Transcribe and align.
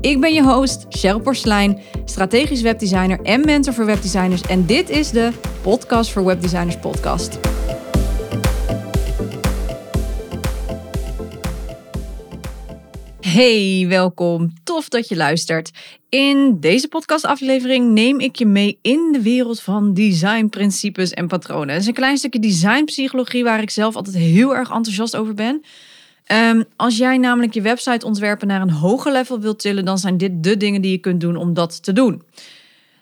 Ik 0.00 0.20
ben 0.20 0.34
je 0.34 0.42
host, 0.42 0.86
Cheryl 0.88 1.20
Porslein, 1.20 1.78
strategisch 2.04 2.60
webdesigner 2.60 3.20
en 3.22 3.44
mentor 3.44 3.74
voor 3.74 3.86
webdesigners. 3.86 4.42
En 4.42 4.66
dit 4.66 4.90
is 4.90 5.10
de 5.10 5.30
Podcast 5.62 6.10
voor 6.10 6.24
Webdesigners 6.24 6.78
podcast. 6.78 7.38
Hey, 13.20 13.86
welkom. 13.88 14.52
Tof 14.64 14.88
dat 14.88 15.08
je 15.08 15.16
luistert. 15.16 15.70
In 16.08 16.56
deze 16.60 16.88
podcastaflevering 16.88 17.92
neem 17.92 18.20
ik 18.20 18.36
je 18.36 18.46
mee 18.46 18.78
in 18.82 19.08
de 19.12 19.22
wereld 19.22 19.60
van 19.60 19.94
designprincipes 19.94 21.10
en 21.10 21.26
patronen. 21.26 21.68
Het 21.68 21.82
is 21.82 21.88
een 21.88 21.94
klein 21.94 22.16
stukje 22.16 22.40
designpsychologie 22.40 23.44
waar 23.44 23.62
ik 23.62 23.70
zelf 23.70 23.96
altijd 23.96 24.16
heel 24.16 24.56
erg 24.56 24.70
enthousiast 24.70 25.16
over 25.16 25.34
ben. 25.34 25.62
Um, 26.32 26.64
als 26.76 26.96
jij 26.96 27.18
namelijk 27.18 27.54
je 27.54 27.62
website 27.62 28.06
ontwerpen 28.06 28.48
naar 28.48 28.60
een 28.60 28.70
hoger 28.70 29.12
level 29.12 29.40
wilt 29.40 29.58
tillen, 29.58 29.84
dan 29.84 29.98
zijn 29.98 30.16
dit 30.16 30.42
de 30.42 30.56
dingen 30.56 30.82
die 30.82 30.90
je 30.90 30.98
kunt 30.98 31.20
doen 31.20 31.36
om 31.36 31.54
dat 31.54 31.82
te 31.82 31.92
doen. 31.92 32.22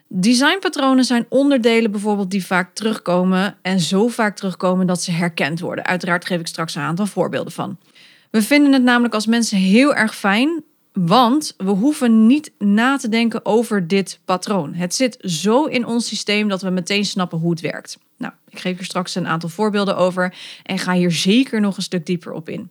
Designpatronen 0.06 1.05
zijn 1.05 1.27
onderdelen 1.28 1.91
bijvoorbeeld 1.91 2.30
die 2.30 2.47
vaak 2.47 2.75
terugkomen 2.75 3.56
en 3.62 3.80
zo 3.80 4.08
vaak 4.08 4.36
terugkomen 4.36 4.86
dat 4.86 5.03
ze 5.03 5.11
herkend 5.11 5.61
worden. 5.61 5.84
Uiteraard 5.84 6.27
geef 6.27 6.41
ik 6.41 6.47
straks 6.47 6.75
een 6.75 6.83
aantal 6.83 7.06
voorbeelden 7.06 7.53
van. 7.53 7.78
We 8.30 8.42
vinden 8.42 8.72
het 8.72 8.83
namelijk 8.83 9.14
als 9.14 9.27
mensen 9.27 9.58
heel 9.58 9.94
erg 9.94 10.16
fijn, 10.16 10.62
want 10.92 11.55
we 11.56 11.70
hoeven 11.70 12.27
niet 12.27 12.53
na 12.58 12.97
te 12.97 13.08
denken 13.08 13.47
over 13.47 13.88
dit 13.88 14.20
patroon. 14.25 14.75
Het 14.75 14.94
zit 14.94 15.16
zo 15.20 15.64
in 15.64 15.86
ons 15.86 16.06
systeem 16.06 16.48
dat 16.48 16.62
we 16.62 16.70
meteen 16.70 17.05
snappen 17.05 17.38
hoe 17.38 17.50
het 17.50 17.60
werkt. 17.60 17.98
Nou, 18.16 18.33
ik 18.48 18.58
geef 18.58 18.77
hier 18.77 18.84
straks 18.84 19.14
een 19.14 19.27
aantal 19.27 19.48
voorbeelden 19.48 19.97
over 19.97 20.34
en 20.62 20.78
ga 20.78 20.92
hier 20.92 21.12
zeker 21.12 21.60
nog 21.60 21.77
een 21.77 21.83
stuk 21.83 22.06
dieper 22.06 22.33
op 22.33 22.48
in. 22.48 22.70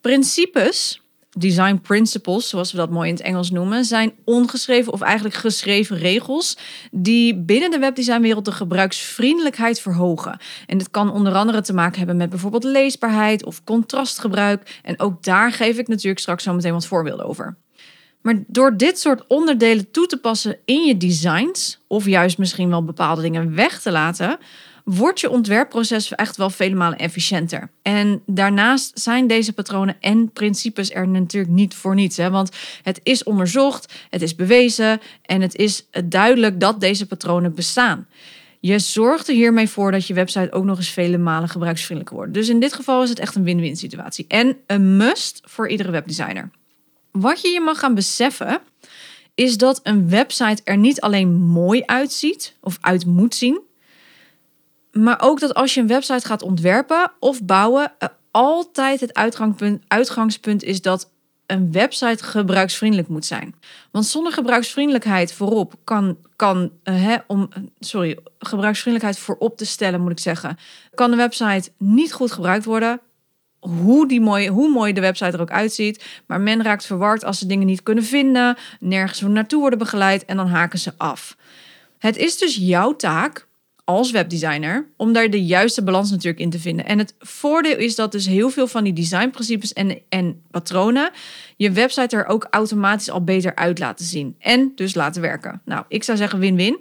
Principes, 0.00 1.00
design 1.36 1.80
principles, 1.82 2.48
zoals 2.48 2.72
we 2.72 2.76
dat 2.76 2.90
mooi 2.90 3.08
in 3.08 3.14
het 3.14 3.24
Engels 3.24 3.50
noemen, 3.50 3.84
zijn 3.84 4.12
ongeschreven 4.24 4.92
of 4.92 5.00
eigenlijk 5.00 5.34
geschreven 5.34 5.96
regels 5.98 6.58
die 6.90 7.34
binnen 7.34 7.70
de 7.70 7.78
webdesignwereld 7.78 8.44
de 8.44 8.52
gebruiksvriendelijkheid 8.52 9.80
verhogen. 9.80 10.38
En 10.66 10.78
dit 10.78 10.90
kan 10.90 11.12
onder 11.12 11.34
andere 11.34 11.60
te 11.60 11.72
maken 11.72 11.98
hebben 11.98 12.16
met 12.16 12.30
bijvoorbeeld 12.30 12.64
leesbaarheid 12.64 13.44
of 13.44 13.64
contrastgebruik. 13.64 14.80
En 14.82 15.00
ook 15.00 15.22
daar 15.22 15.52
geef 15.52 15.78
ik 15.78 15.88
natuurlijk 15.88 16.18
straks 16.18 16.42
zo 16.42 16.54
meteen 16.54 16.72
wat 16.72 16.86
voorbeelden 16.86 17.26
over. 17.26 17.56
Maar 18.22 18.42
door 18.46 18.76
dit 18.76 18.98
soort 18.98 19.26
onderdelen 19.26 19.90
toe 19.90 20.06
te 20.06 20.16
passen 20.16 20.58
in 20.64 20.84
je 20.84 20.96
designs, 20.96 21.80
of 21.86 22.06
juist 22.06 22.38
misschien 22.38 22.68
wel 22.68 22.84
bepaalde 22.84 23.22
dingen 23.22 23.54
weg 23.54 23.80
te 23.80 23.90
laten, 23.90 24.38
wordt 24.86 25.20
je 25.20 25.30
ontwerpproces 25.30 26.14
echt 26.14 26.36
wel 26.36 26.50
vele 26.50 26.74
malen 26.74 26.98
efficiënter. 26.98 27.70
En 27.82 28.22
daarnaast 28.26 29.00
zijn 29.00 29.26
deze 29.26 29.52
patronen 29.52 29.96
en 30.00 30.30
principes 30.32 30.90
er 30.90 31.08
natuurlijk 31.08 31.52
niet 31.52 31.74
voor 31.74 31.94
niets. 31.94 32.16
Hè? 32.16 32.30
Want 32.30 32.50
het 32.82 33.00
is 33.02 33.24
onderzocht, 33.24 33.92
het 34.10 34.22
is 34.22 34.34
bewezen 34.34 35.00
en 35.22 35.40
het 35.40 35.56
is 35.56 35.86
duidelijk 36.04 36.60
dat 36.60 36.80
deze 36.80 37.06
patronen 37.06 37.54
bestaan. 37.54 38.06
Je 38.60 38.78
zorgt 38.78 39.28
er 39.28 39.34
hiermee 39.34 39.68
voor 39.68 39.90
dat 39.90 40.06
je 40.06 40.14
website 40.14 40.52
ook 40.52 40.64
nog 40.64 40.76
eens 40.76 40.90
vele 40.90 41.18
malen 41.18 41.48
gebruiksvriendelijker 41.48 42.16
wordt. 42.16 42.34
Dus 42.34 42.48
in 42.48 42.60
dit 42.60 42.72
geval 42.72 43.02
is 43.02 43.08
het 43.08 43.18
echt 43.18 43.34
een 43.34 43.44
win-win 43.44 43.76
situatie. 43.76 44.24
En 44.28 44.56
een 44.66 44.96
must 44.96 45.40
voor 45.44 45.68
iedere 45.68 45.90
webdesigner. 45.90 46.50
Wat 47.10 47.40
je 47.40 47.48
je 47.48 47.60
mag 47.60 47.78
gaan 47.78 47.94
beseffen, 47.94 48.60
is 49.34 49.56
dat 49.56 49.80
een 49.82 50.08
website 50.08 50.62
er 50.64 50.76
niet 50.76 51.00
alleen 51.00 51.34
mooi 51.34 51.82
uitziet 51.86 52.56
of 52.60 52.78
uit 52.80 53.06
moet 53.06 53.34
zien, 53.34 53.60
maar 54.96 55.20
ook 55.20 55.40
dat 55.40 55.54
als 55.54 55.74
je 55.74 55.80
een 55.80 55.86
website 55.86 56.26
gaat 56.26 56.42
ontwerpen 56.42 57.12
of 57.18 57.42
bouwen, 57.42 57.92
altijd 58.30 59.00
het 59.00 59.14
uitgangspunt, 59.14 59.82
uitgangspunt 59.88 60.62
is 60.62 60.82
dat 60.82 61.10
een 61.46 61.72
website 61.72 62.24
gebruiksvriendelijk 62.24 63.08
moet 63.08 63.24
zijn. 63.24 63.54
Want 63.90 64.06
zonder 64.06 64.32
gebruiksvriendelijkheid 64.32 65.32
voorop 65.32 65.74
kan, 65.84 66.16
kan 66.36 66.70
uh, 66.84 67.02
hè, 67.02 67.16
om, 67.26 67.48
sorry, 67.78 68.18
gebruiksvriendelijkheid 68.38 69.24
voorop 69.24 69.56
te 69.56 69.66
stellen, 69.66 70.00
moet 70.00 70.10
ik 70.10 70.18
zeggen, 70.18 70.58
kan 70.94 71.10
de 71.10 71.16
website 71.16 71.70
niet 71.78 72.12
goed 72.12 72.32
gebruikt 72.32 72.64
worden. 72.64 73.00
Hoe, 73.60 74.08
die 74.08 74.20
mooie, 74.20 74.50
hoe 74.50 74.70
mooi 74.70 74.92
de 74.92 75.00
website 75.00 75.30
er 75.30 75.40
ook 75.40 75.50
uitziet. 75.50 76.04
Maar 76.26 76.40
men 76.40 76.62
raakt 76.62 76.86
verward 76.86 77.24
als 77.24 77.38
ze 77.38 77.46
dingen 77.46 77.66
niet 77.66 77.82
kunnen 77.82 78.04
vinden, 78.04 78.56
nergens 78.80 79.20
naartoe 79.20 79.60
worden 79.60 79.78
begeleid 79.78 80.24
en 80.24 80.36
dan 80.36 80.48
haken 80.48 80.78
ze 80.78 80.92
af. 80.96 81.36
Het 81.98 82.16
is 82.16 82.38
dus 82.38 82.56
jouw 82.56 82.96
taak 82.96 83.45
als 83.86 84.10
webdesigner 84.10 84.86
om 84.96 85.12
daar 85.12 85.30
de 85.30 85.44
juiste 85.44 85.82
balans 85.84 86.10
natuurlijk 86.10 86.40
in 86.42 86.50
te 86.50 86.58
vinden. 86.58 86.86
En 86.86 86.98
het 86.98 87.14
voordeel 87.18 87.76
is 87.76 87.94
dat 87.94 88.12
dus 88.12 88.26
heel 88.26 88.50
veel 88.50 88.66
van 88.66 88.84
die 88.84 88.92
designprincipes 88.92 89.72
en, 89.72 89.98
en 90.08 90.42
patronen 90.50 91.10
je 91.56 91.70
website 91.70 92.16
er 92.16 92.26
ook 92.26 92.46
automatisch 92.50 93.10
al 93.10 93.24
beter 93.24 93.54
uit 93.54 93.78
laten 93.78 94.04
zien 94.04 94.36
en 94.38 94.72
dus 94.74 94.94
laten 94.94 95.22
werken. 95.22 95.60
Nou, 95.64 95.84
ik 95.88 96.04
zou 96.04 96.18
zeggen 96.18 96.38
win-win. 96.38 96.78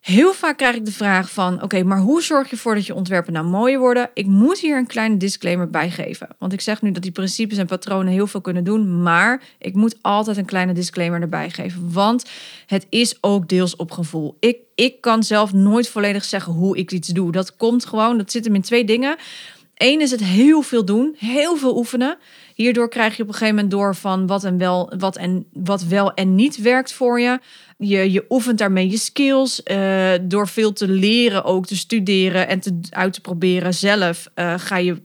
Heel 0.00 0.32
vaak 0.32 0.56
krijg 0.56 0.76
ik 0.76 0.84
de 0.84 0.92
vraag 0.92 1.30
van: 1.30 1.62
oké, 1.62 1.82
maar 1.82 1.98
hoe 1.98 2.22
zorg 2.22 2.46
je 2.46 2.52
ervoor 2.52 2.74
dat 2.74 2.86
je 2.86 2.94
ontwerpen 2.94 3.32
nou 3.32 3.46
mooier 3.46 3.78
worden? 3.78 4.10
Ik 4.14 4.26
moet 4.26 4.58
hier 4.58 4.76
een 4.76 4.86
kleine 4.86 5.16
disclaimer 5.16 5.70
bij 5.70 5.90
geven. 5.90 6.28
Want 6.38 6.52
ik 6.52 6.60
zeg 6.60 6.82
nu 6.82 6.92
dat 6.92 7.02
die 7.02 7.12
principes 7.12 7.58
en 7.58 7.66
patronen 7.66 8.12
heel 8.12 8.26
veel 8.26 8.40
kunnen 8.40 8.64
doen, 8.64 9.02
maar 9.02 9.42
ik 9.58 9.74
moet 9.74 9.96
altijd 10.00 10.36
een 10.36 10.44
kleine 10.44 10.72
disclaimer 10.72 11.20
erbij 11.20 11.50
geven. 11.50 11.92
Want 11.92 12.24
het 12.66 12.86
is 12.88 13.18
ook 13.20 13.48
deels 13.48 13.76
op 13.76 13.90
gevoel. 13.90 14.36
Ik, 14.38 14.56
ik 14.80 15.00
kan 15.00 15.22
zelf 15.22 15.52
nooit 15.52 15.88
volledig 15.88 16.24
zeggen 16.24 16.52
hoe 16.52 16.76
ik 16.76 16.92
iets 16.92 17.08
doe. 17.08 17.32
Dat 17.32 17.56
komt 17.56 17.86
gewoon, 17.86 18.18
dat 18.18 18.30
zit 18.30 18.44
hem 18.44 18.54
in 18.54 18.62
twee 18.62 18.84
dingen. 18.84 19.16
Eén 19.76 20.00
is 20.00 20.10
het 20.10 20.24
heel 20.24 20.62
veel 20.62 20.84
doen, 20.84 21.14
heel 21.18 21.56
veel 21.56 21.76
oefenen. 21.76 22.18
Hierdoor 22.54 22.88
krijg 22.88 23.16
je 23.16 23.22
op 23.22 23.28
een 23.28 23.34
gegeven 23.34 23.54
moment 23.54 23.72
door 23.72 23.96
van 23.96 24.26
wat, 24.26 24.44
en 24.44 24.58
wel, 24.58 24.92
wat, 24.98 25.16
en, 25.16 25.46
wat 25.52 25.82
wel 25.82 26.14
en 26.14 26.34
niet 26.34 26.60
werkt 26.60 26.92
voor 26.92 27.20
je. 27.20 27.38
Je, 27.78 28.12
je 28.12 28.24
oefent 28.28 28.58
daarmee 28.58 28.90
je 28.90 28.96
skills. 28.96 29.60
Uh, 29.64 30.12
door 30.22 30.48
veel 30.48 30.72
te 30.72 30.88
leren, 30.88 31.44
ook 31.44 31.66
te 31.66 31.76
studeren 31.76 32.48
en 32.48 32.60
te, 32.60 32.78
uit 32.90 33.12
te 33.12 33.20
proberen 33.20 33.74
zelf, 33.74 34.28
uh, 34.34 34.54
ga 34.56 34.76
je 34.76 34.96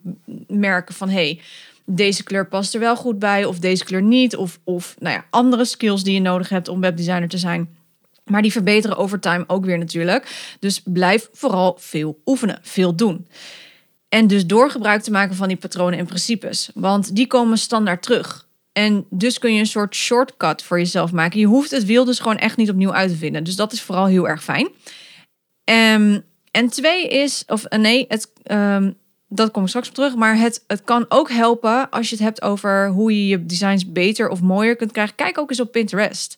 merken 0.47 0.95
van 0.95 1.09
hey, 1.09 1.39
deze 1.85 2.23
kleur 2.23 2.47
past 2.47 2.73
er 2.73 2.79
wel 2.79 2.95
goed 2.95 3.19
bij, 3.19 3.45
of 3.45 3.59
deze 3.59 3.83
kleur 3.83 4.01
niet. 4.01 4.35
Of, 4.35 4.59
of 4.63 4.95
nou 4.99 5.15
ja, 5.15 5.25
andere 5.29 5.65
skills 5.65 6.03
die 6.03 6.13
je 6.13 6.21
nodig 6.21 6.49
hebt 6.49 6.67
om 6.67 6.81
webdesigner 6.81 7.29
te 7.29 7.37
zijn. 7.37 7.69
Maar 8.25 8.41
die 8.41 8.51
verbeteren 8.51 8.97
over 8.97 9.19
time 9.19 9.43
ook 9.47 9.65
weer 9.65 9.77
natuurlijk. 9.77 10.55
Dus 10.59 10.81
blijf 10.83 11.29
vooral 11.33 11.75
veel 11.79 12.21
oefenen, 12.25 12.59
veel 12.61 12.95
doen. 12.95 13.27
En 14.09 14.27
dus 14.27 14.45
door 14.45 14.71
gebruik 14.71 15.01
te 15.01 15.11
maken 15.11 15.35
van 15.35 15.47
die 15.47 15.57
patronen 15.57 15.99
en 15.99 16.05
principes. 16.05 16.69
Want 16.73 17.15
die 17.15 17.27
komen 17.27 17.57
standaard 17.57 18.03
terug. 18.03 18.47
En 18.71 19.05
dus 19.09 19.39
kun 19.39 19.53
je 19.53 19.59
een 19.59 19.65
soort 19.65 19.95
shortcut 19.95 20.63
voor 20.63 20.77
jezelf 20.77 21.11
maken. 21.11 21.39
Je 21.39 21.45
hoeft 21.45 21.71
het 21.71 21.85
wiel 21.85 22.05
dus 22.05 22.19
gewoon 22.19 22.37
echt 22.37 22.57
niet 22.57 22.69
opnieuw 22.69 22.93
uit 22.93 23.09
te 23.09 23.15
vinden. 23.15 23.43
Dus 23.43 23.55
dat 23.55 23.73
is 23.73 23.81
vooral 23.81 24.05
heel 24.05 24.27
erg 24.27 24.43
fijn. 24.43 24.69
Um, 25.63 26.23
en 26.51 26.69
twee 26.69 27.07
is, 27.07 27.43
of 27.47 27.63
eh, 27.63 27.79
nee, 27.79 28.05
het, 28.07 28.31
um, 28.51 28.97
dat 29.27 29.51
kom 29.51 29.61
ik 29.63 29.69
straks 29.69 29.87
op 29.87 29.93
terug. 29.93 30.15
Maar 30.15 30.37
het, 30.37 30.63
het 30.67 30.83
kan 30.83 31.05
ook 31.09 31.29
helpen 31.29 31.89
als 31.89 32.09
je 32.09 32.15
het 32.15 32.23
hebt 32.23 32.41
over 32.41 32.89
hoe 32.89 33.11
je 33.11 33.27
je 33.27 33.45
designs 33.45 33.91
beter 33.91 34.29
of 34.29 34.41
mooier 34.41 34.75
kunt 34.75 34.91
krijgen. 34.91 35.15
Kijk 35.15 35.37
ook 35.37 35.49
eens 35.49 35.59
op 35.59 35.71
Pinterest. 35.71 36.37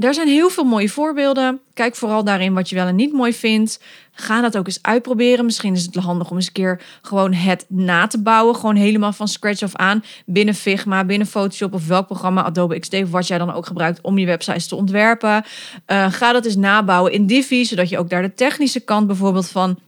Er 0.00 0.14
zijn 0.14 0.28
heel 0.28 0.50
veel 0.50 0.64
mooie 0.64 0.88
voorbeelden. 0.88 1.60
Kijk 1.74 1.96
vooral 1.96 2.24
daarin 2.24 2.54
wat 2.54 2.68
je 2.68 2.74
wel 2.74 2.86
en 2.86 2.96
niet 2.96 3.12
mooi 3.12 3.32
vindt. 3.32 3.80
Ga 4.12 4.40
dat 4.40 4.56
ook 4.56 4.66
eens 4.66 4.78
uitproberen. 4.82 5.44
Misschien 5.44 5.74
is 5.74 5.84
het 5.84 5.94
handig 5.94 6.30
om 6.30 6.36
eens 6.36 6.46
een 6.46 6.52
keer 6.52 6.82
gewoon 7.02 7.32
het 7.32 7.64
na 7.68 8.06
te 8.06 8.22
bouwen. 8.22 8.56
Gewoon 8.56 8.76
helemaal 8.76 9.12
van 9.12 9.28
scratch 9.28 9.62
af 9.62 9.76
aan. 9.76 10.04
Binnen 10.26 10.54
Figma, 10.54 11.04
binnen 11.04 11.26
Photoshop 11.26 11.74
of 11.74 11.86
welk 11.86 12.06
programma, 12.06 12.42
Adobe 12.42 12.78
XD 12.78 13.10
wat 13.10 13.26
jij 13.26 13.38
dan 13.38 13.52
ook 13.52 13.66
gebruikt 13.66 14.00
om 14.00 14.18
je 14.18 14.26
websites 14.26 14.66
te 14.66 14.76
ontwerpen. 14.76 15.44
Uh, 15.86 16.12
ga 16.12 16.32
dat 16.32 16.44
eens 16.44 16.56
nabouwen 16.56 17.12
in 17.12 17.26
Divi, 17.26 17.64
zodat 17.64 17.88
je 17.88 17.98
ook 17.98 18.10
daar 18.10 18.22
de 18.22 18.34
technische 18.34 18.80
kant 18.80 19.06
bijvoorbeeld 19.06 19.48
van 19.48 19.78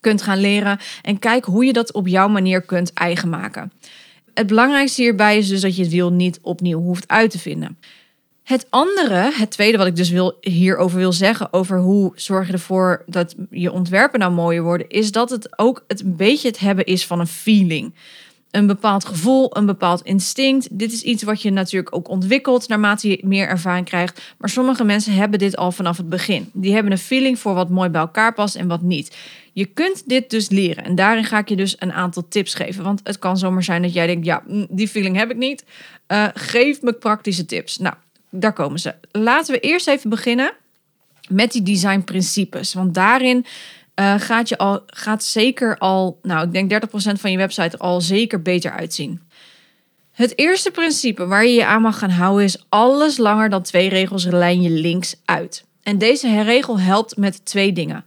kunt 0.00 0.22
gaan 0.22 0.40
leren. 0.40 0.78
En 1.02 1.18
kijk 1.18 1.44
hoe 1.44 1.64
je 1.64 1.72
dat 1.72 1.92
op 1.92 2.06
jouw 2.08 2.28
manier 2.28 2.60
kunt 2.62 2.92
eigen 2.92 3.28
maken. 3.28 3.72
Het 4.34 4.46
belangrijkste 4.46 5.02
hierbij 5.02 5.38
is 5.38 5.48
dus 5.48 5.60
dat 5.60 5.76
je 5.76 5.82
het 5.82 5.92
wiel 5.92 6.12
niet 6.12 6.38
opnieuw 6.42 6.80
hoeft 6.80 7.08
uit 7.08 7.30
te 7.30 7.38
vinden. 7.38 7.78
Het 8.46 8.66
andere, 8.70 9.32
het 9.34 9.50
tweede 9.50 9.78
wat 9.78 9.86
ik 9.86 9.96
dus 9.96 10.10
wil, 10.10 10.36
hierover 10.40 10.98
wil 10.98 11.12
zeggen, 11.12 11.52
over 11.52 11.78
hoe 11.78 12.12
zorg 12.14 12.46
je 12.46 12.52
ervoor 12.52 13.02
dat 13.06 13.34
je 13.50 13.72
ontwerpen 13.72 14.20
nou 14.20 14.32
mooier 14.32 14.62
worden, 14.62 14.88
is 14.88 15.12
dat 15.12 15.30
het 15.30 15.58
ook 15.58 15.84
het 15.86 16.00
een 16.00 16.16
beetje 16.16 16.48
het 16.48 16.58
hebben 16.58 16.84
is 16.84 17.06
van 17.06 17.20
een 17.20 17.26
feeling. 17.26 17.94
een 18.50 18.66
bepaald 18.66 19.04
gevoel, 19.04 19.56
een 19.56 19.66
bepaald 19.66 20.02
instinct. 20.02 20.78
Dit 20.78 20.92
is 20.92 21.02
iets 21.02 21.22
wat 21.22 21.42
je 21.42 21.50
natuurlijk 21.50 21.96
ook 21.96 22.08
ontwikkelt 22.08 22.68
naarmate 22.68 23.08
je 23.08 23.20
meer 23.24 23.48
ervaring 23.48 23.86
krijgt. 23.86 24.34
Maar 24.38 24.48
sommige 24.48 24.84
mensen 24.84 25.12
hebben 25.12 25.38
dit 25.38 25.56
al 25.56 25.72
vanaf 25.72 25.96
het 25.96 26.08
begin. 26.08 26.50
Die 26.52 26.72
hebben 26.72 26.92
een 26.92 26.98
feeling 26.98 27.38
voor 27.38 27.54
wat 27.54 27.70
mooi 27.70 27.88
bij 27.88 28.00
elkaar 28.00 28.34
past 28.34 28.54
en 28.54 28.68
wat 28.68 28.82
niet. 28.82 29.16
Je 29.52 29.64
kunt 29.64 30.08
dit 30.08 30.30
dus 30.30 30.48
leren. 30.48 30.84
En 30.84 30.94
daarin 30.94 31.24
ga 31.24 31.38
ik 31.38 31.48
je 31.48 31.56
dus 31.56 31.76
een 31.78 31.92
aantal 31.92 32.26
tips 32.28 32.54
geven. 32.54 32.84
Want 32.84 33.00
het 33.04 33.18
kan 33.18 33.38
zomaar 33.38 33.64
zijn 33.64 33.82
dat 33.82 33.92
jij 33.92 34.06
denkt: 34.06 34.26
ja, 34.26 34.42
mm, 34.46 34.66
die 34.70 34.88
feeling 34.88 35.16
heb 35.16 35.30
ik 35.30 35.36
niet. 35.36 35.64
Uh, 36.08 36.26
geef 36.34 36.82
me 36.82 36.92
praktische 36.92 37.44
tips. 37.44 37.78
Nou, 37.78 37.94
daar 38.30 38.52
komen 38.52 38.78
ze. 38.78 38.94
Laten 39.12 39.54
we 39.54 39.60
eerst 39.60 39.88
even 39.88 40.10
beginnen 40.10 40.52
met 41.28 41.52
die 41.52 41.62
designprincipes. 41.62 42.74
Want 42.74 42.94
daarin 42.94 43.46
uh, 44.00 44.14
gaat, 44.18 44.48
je 44.48 44.58
al, 44.58 44.82
gaat 44.86 45.24
zeker 45.24 45.78
al, 45.78 46.18
nou, 46.22 46.46
ik 46.46 46.52
denk 46.52 46.86
30% 46.86 47.20
van 47.20 47.30
je 47.30 47.36
website 47.36 47.78
al 47.78 48.00
zeker 48.00 48.42
beter 48.42 48.70
uitzien. 48.70 49.20
Het 50.12 50.38
eerste 50.38 50.70
principe 50.70 51.26
waar 51.26 51.44
je 51.44 51.54
je 51.54 51.66
aan 51.66 51.82
mag 51.82 51.98
gaan 51.98 52.10
houden 52.10 52.44
is: 52.44 52.64
alles 52.68 53.16
langer 53.16 53.48
dan 53.48 53.62
twee 53.62 53.88
regels 53.88 54.24
lijn 54.24 54.62
je 54.62 54.70
links 54.70 55.16
uit. 55.24 55.64
En 55.82 55.98
deze 55.98 56.42
regel 56.42 56.80
helpt 56.80 57.16
met 57.16 57.44
twee 57.44 57.72
dingen. 57.72 58.04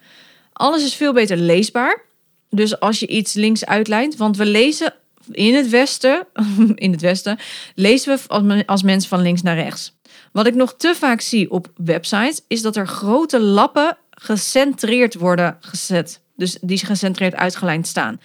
Alles 0.53 0.83
is 0.83 0.95
veel 0.95 1.13
beter 1.13 1.37
leesbaar. 1.37 2.01
Dus 2.49 2.79
als 2.79 2.99
je 2.99 3.07
iets 3.07 3.33
links 3.33 3.65
uitlijnt, 3.65 4.15
want 4.15 4.37
we 4.37 4.45
lezen 4.45 4.93
in 5.31 5.55
het 5.55 5.69
westen, 5.69 6.27
in 6.75 6.91
het 6.91 7.01
westen, 7.01 7.39
lezen 7.75 8.15
we 8.15 8.21
als, 8.27 8.65
als 8.65 8.83
mensen 8.83 9.09
van 9.09 9.21
links 9.21 9.41
naar 9.41 9.55
rechts. 9.55 9.98
Wat 10.31 10.47
ik 10.47 10.55
nog 10.55 10.75
te 10.77 10.95
vaak 10.95 11.21
zie 11.21 11.51
op 11.51 11.71
websites 11.75 12.41
is 12.47 12.61
dat 12.61 12.75
er 12.75 12.87
grote 12.87 13.39
lappen 13.39 13.97
gecentreerd 14.09 15.15
worden 15.15 15.57
gezet. 15.59 16.21
Dus 16.35 16.57
die 16.61 16.77
gecentreerd 16.77 17.35
uitgelijnd 17.35 17.87
staan. 17.87 18.19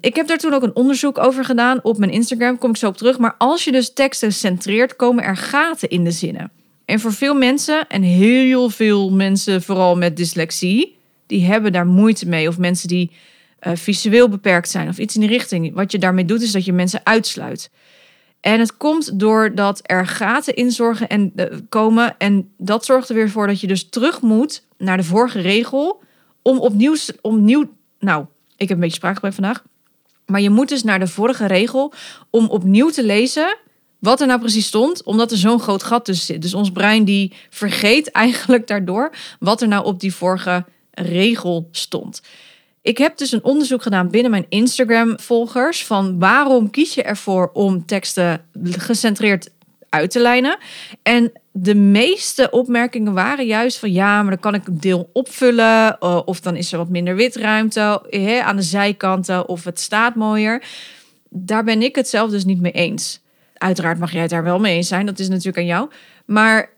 Ik 0.00 0.16
heb 0.16 0.26
daar 0.26 0.38
toen 0.38 0.54
ook 0.54 0.62
een 0.62 0.76
onderzoek 0.76 1.18
over 1.18 1.44
gedaan 1.44 1.80
op 1.82 1.98
mijn 1.98 2.10
Instagram, 2.10 2.58
kom 2.58 2.70
ik 2.70 2.76
zo 2.76 2.88
op 2.88 2.96
terug. 2.96 3.18
Maar 3.18 3.34
als 3.38 3.64
je 3.64 3.72
dus 3.72 3.92
teksten 3.92 4.32
centreert, 4.32 4.96
komen 4.96 5.24
er 5.24 5.36
gaten 5.36 5.88
in 5.88 6.04
de 6.04 6.10
zinnen. 6.10 6.50
En 6.84 7.00
voor 7.00 7.12
veel 7.12 7.34
mensen, 7.34 7.88
en 7.88 8.02
heel 8.02 8.70
veel 8.70 9.10
mensen 9.10 9.62
vooral 9.62 9.96
met 9.96 10.16
dyslexie, 10.16 10.96
die 11.26 11.44
hebben 11.44 11.72
daar 11.72 11.86
moeite 11.86 12.28
mee. 12.28 12.48
Of 12.48 12.58
mensen 12.58 12.88
die 12.88 13.10
uh, 13.66 13.72
visueel 13.74 14.28
beperkt 14.28 14.70
zijn 14.70 14.88
of 14.88 14.98
iets 14.98 15.14
in 15.14 15.20
die 15.20 15.30
richting. 15.30 15.74
Wat 15.74 15.92
je 15.92 15.98
daarmee 15.98 16.24
doet, 16.24 16.42
is 16.42 16.52
dat 16.52 16.64
je 16.64 16.72
mensen 16.72 17.00
uitsluit. 17.04 17.70
En 18.42 18.60
het 18.60 18.76
komt 18.76 19.18
doordat 19.18 19.80
er 19.82 20.06
gaten 20.06 20.54
in 20.54 20.70
zorgen 20.70 21.08
en 21.08 21.32
uh, 21.36 21.46
komen. 21.68 22.14
En 22.18 22.52
dat 22.56 22.84
zorgt 22.84 23.08
er 23.08 23.14
weer 23.14 23.30
voor 23.30 23.46
dat 23.46 23.60
je 23.60 23.66
dus 23.66 23.88
terug 23.88 24.20
moet 24.20 24.64
naar 24.78 24.96
de 24.96 25.04
vorige 25.04 25.40
regel. 25.40 26.02
Om 26.42 26.58
opnieuw, 26.58 26.94
opnieuw 27.20 27.70
nou, 27.98 28.24
ik 28.56 28.68
heb 28.68 28.70
een 28.70 28.82
beetje 28.82 28.96
spraakgebruik 28.96 29.34
vandaag. 29.34 29.62
Maar 30.26 30.40
je 30.40 30.50
moet 30.50 30.68
dus 30.68 30.82
naar 30.82 30.98
de 30.98 31.06
vorige 31.06 31.46
regel 31.46 31.92
om 32.30 32.48
opnieuw 32.48 32.90
te 32.90 33.04
lezen 33.04 33.56
wat 33.98 34.20
er 34.20 34.26
nou 34.26 34.40
precies 34.40 34.66
stond, 34.66 35.02
omdat 35.02 35.30
er 35.30 35.36
zo'n 35.36 35.60
groot 35.60 35.82
gat 35.82 36.04
tussen 36.04 36.26
zit. 36.26 36.42
Dus 36.42 36.54
ons 36.54 36.70
brein 36.70 37.04
die 37.04 37.32
vergeet 37.50 38.10
eigenlijk 38.10 38.66
daardoor 38.66 39.12
wat 39.38 39.62
er 39.62 39.68
nou 39.68 39.84
op 39.84 40.00
die 40.00 40.14
vorige 40.14 40.64
regel 40.90 41.68
stond. 41.70 42.22
Ik 42.82 42.98
heb 42.98 43.16
dus 43.16 43.32
een 43.32 43.44
onderzoek 43.44 43.82
gedaan 43.82 44.10
binnen 44.10 44.30
mijn 44.30 44.46
Instagram-volgers 44.48 45.86
van 45.86 46.18
waarom 46.18 46.70
kies 46.70 46.94
je 46.94 47.02
ervoor 47.02 47.50
om 47.52 47.86
teksten 47.86 48.44
gecentreerd 48.62 49.50
uit 49.88 50.10
te 50.10 50.20
lijnen. 50.20 50.58
En 51.02 51.32
de 51.52 51.74
meeste 51.74 52.50
opmerkingen 52.50 53.12
waren 53.12 53.46
juist 53.46 53.78
van 53.78 53.92
ja, 53.92 54.22
maar 54.22 54.30
dan 54.30 54.40
kan 54.40 54.54
ik 54.54 54.66
een 54.66 54.80
deel 54.80 55.10
opvullen. 55.12 55.98
Eh, 55.98 56.20
of 56.24 56.40
dan 56.40 56.56
is 56.56 56.72
er 56.72 56.78
wat 56.78 56.88
minder 56.88 57.16
witruimte 57.16 58.02
hè, 58.08 58.40
aan 58.40 58.56
de 58.56 58.62
zijkanten. 58.62 59.48
Of 59.48 59.64
het 59.64 59.80
staat 59.80 60.14
mooier. 60.14 60.64
Daar 61.28 61.64
ben 61.64 61.82
ik 61.82 61.96
het 61.96 62.08
zelf 62.08 62.30
dus 62.30 62.44
niet 62.44 62.60
mee 62.60 62.72
eens. 62.72 63.20
Uiteraard 63.54 63.98
mag 63.98 64.12
jij 64.12 64.20
het 64.20 64.30
daar 64.30 64.44
wel 64.44 64.60
mee 64.60 64.76
eens 64.76 64.88
zijn. 64.88 65.06
Dat 65.06 65.18
is 65.18 65.28
natuurlijk 65.28 65.58
aan 65.58 65.66
jou. 65.66 65.90
Maar 66.24 66.70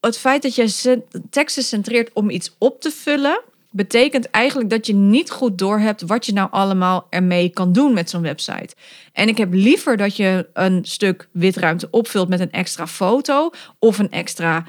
het 0.00 0.18
feit 0.18 0.42
dat 0.42 0.54
je 0.54 1.02
teksten 1.30 1.62
centreert 1.62 2.10
om 2.12 2.30
iets 2.30 2.54
op 2.58 2.80
te 2.80 2.90
vullen 2.90 3.40
betekent 3.70 4.30
eigenlijk 4.30 4.70
dat 4.70 4.86
je 4.86 4.94
niet 4.94 5.30
goed 5.30 5.58
doorhebt 5.58 6.02
wat 6.02 6.26
je 6.26 6.32
nou 6.32 6.48
allemaal 6.50 7.06
ermee 7.10 7.48
kan 7.48 7.72
doen 7.72 7.92
met 7.92 8.10
zo'n 8.10 8.22
website. 8.22 8.74
En 9.12 9.28
ik 9.28 9.38
heb 9.38 9.52
liever 9.52 9.96
dat 9.96 10.16
je 10.16 10.48
een 10.52 10.84
stuk 10.84 11.28
witruimte 11.32 11.88
opvult 11.90 12.28
met 12.28 12.40
een 12.40 12.50
extra 12.50 12.86
foto 12.86 13.50
of 13.78 13.98
een 13.98 14.10
extra, 14.10 14.66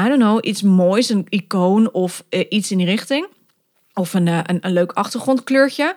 I 0.00 0.08
don't 0.08 0.20
know, 0.20 0.38
iets 0.46 0.62
moois, 0.62 1.08
een 1.08 1.26
icoon 1.28 1.92
of 1.92 2.24
eh, 2.28 2.46
iets 2.48 2.70
in 2.70 2.78
die 2.78 2.86
richting. 2.86 3.26
Of 3.94 4.14
een, 4.14 4.26
uh, 4.26 4.40
een, 4.42 4.58
een 4.60 4.72
leuk 4.72 4.92
achtergrondkleurtje. 4.92 5.94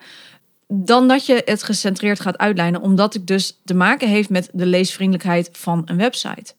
Dan 0.68 1.08
dat 1.08 1.26
je 1.26 1.42
het 1.46 1.64
gecentreerd 1.64 2.20
gaat 2.20 2.38
uitlijnen, 2.38 2.82
omdat 2.82 3.16
ik 3.16 3.28
dus 3.28 3.60
te 3.66 3.74
maken 3.74 4.08
heeft 4.08 4.30
met 4.30 4.50
de 4.54 4.66
leesvriendelijkheid 4.66 5.50
van 5.52 5.82
een 5.86 5.98
website. 5.98 6.54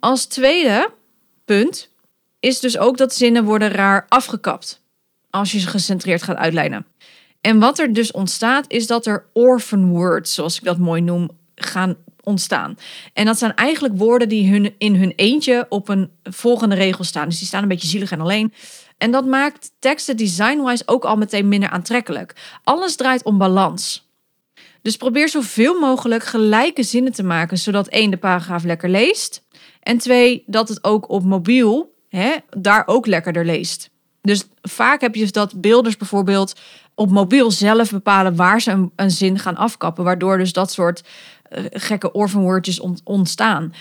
Als 0.00 0.26
tweede 0.26 0.90
punt 1.44 1.91
is 2.42 2.60
dus 2.60 2.78
ook 2.78 2.96
dat 2.96 3.14
zinnen 3.14 3.44
worden 3.44 3.70
raar 3.70 4.06
afgekapt 4.08 4.82
als 5.30 5.52
je 5.52 5.58
ze 5.58 5.66
gecentreerd 5.66 6.22
gaat 6.22 6.36
uitlijnen. 6.36 6.86
En 7.40 7.58
wat 7.58 7.78
er 7.78 7.92
dus 7.92 8.10
ontstaat, 8.10 8.64
is 8.68 8.86
dat 8.86 9.06
er 9.06 9.26
orphan 9.32 9.88
words, 9.88 10.34
zoals 10.34 10.56
ik 10.56 10.64
dat 10.64 10.78
mooi 10.78 11.00
noem, 11.00 11.30
gaan 11.54 11.96
ontstaan. 12.22 12.78
En 13.12 13.24
dat 13.24 13.38
zijn 13.38 13.54
eigenlijk 13.54 13.98
woorden 13.98 14.28
die 14.28 14.50
hun, 14.50 14.74
in 14.78 14.94
hun 14.94 15.12
eentje 15.16 15.66
op 15.68 15.88
een 15.88 16.10
volgende 16.22 16.74
regel 16.74 17.04
staan. 17.04 17.28
Dus 17.28 17.38
die 17.38 17.46
staan 17.46 17.62
een 17.62 17.68
beetje 17.68 17.88
zielig 17.88 18.10
en 18.10 18.20
alleen. 18.20 18.52
En 18.98 19.10
dat 19.10 19.26
maakt 19.26 19.70
teksten 19.78 20.16
design-wise 20.16 20.82
ook 20.86 21.04
al 21.04 21.16
meteen 21.16 21.48
minder 21.48 21.70
aantrekkelijk. 21.70 22.34
Alles 22.64 22.96
draait 22.96 23.22
om 23.22 23.38
balans. 23.38 24.10
Dus 24.82 24.96
probeer 24.96 25.28
zoveel 25.28 25.80
mogelijk 25.80 26.24
gelijke 26.24 26.82
zinnen 26.82 27.12
te 27.12 27.22
maken, 27.22 27.58
zodat 27.58 27.88
één 27.88 28.10
de 28.10 28.16
paragraaf 28.16 28.64
lekker 28.64 28.88
leest. 28.88 29.42
En 29.80 29.98
twee, 29.98 30.44
dat 30.46 30.68
het 30.68 30.84
ook 30.84 31.10
op 31.10 31.24
mobiel 31.24 31.91
hè, 32.16 32.36
daar 32.50 32.82
ook 32.86 33.06
lekkerder 33.06 33.44
leest. 33.44 33.90
Dus 34.20 34.44
vaak 34.62 35.00
heb 35.00 35.14
je 35.14 35.20
dus 35.20 35.32
dat 35.32 35.60
beelders 35.60 35.96
bijvoorbeeld 35.96 36.60
op 36.94 37.10
mobiel 37.10 37.50
zelf 37.50 37.90
bepalen 37.90 38.36
waar 38.36 38.60
ze 38.60 38.88
een, 38.96 39.10
zin 39.10 39.38
gaan 39.38 39.56
afkappen, 39.56 40.04
waardoor 40.04 40.38
dus 40.38 40.52
dat 40.52 40.72
soort 40.72 41.04
uh, 41.50 41.64
gekke 41.70 42.12
orphanwoordjes 42.12 42.80
ontstaan. 43.04 43.74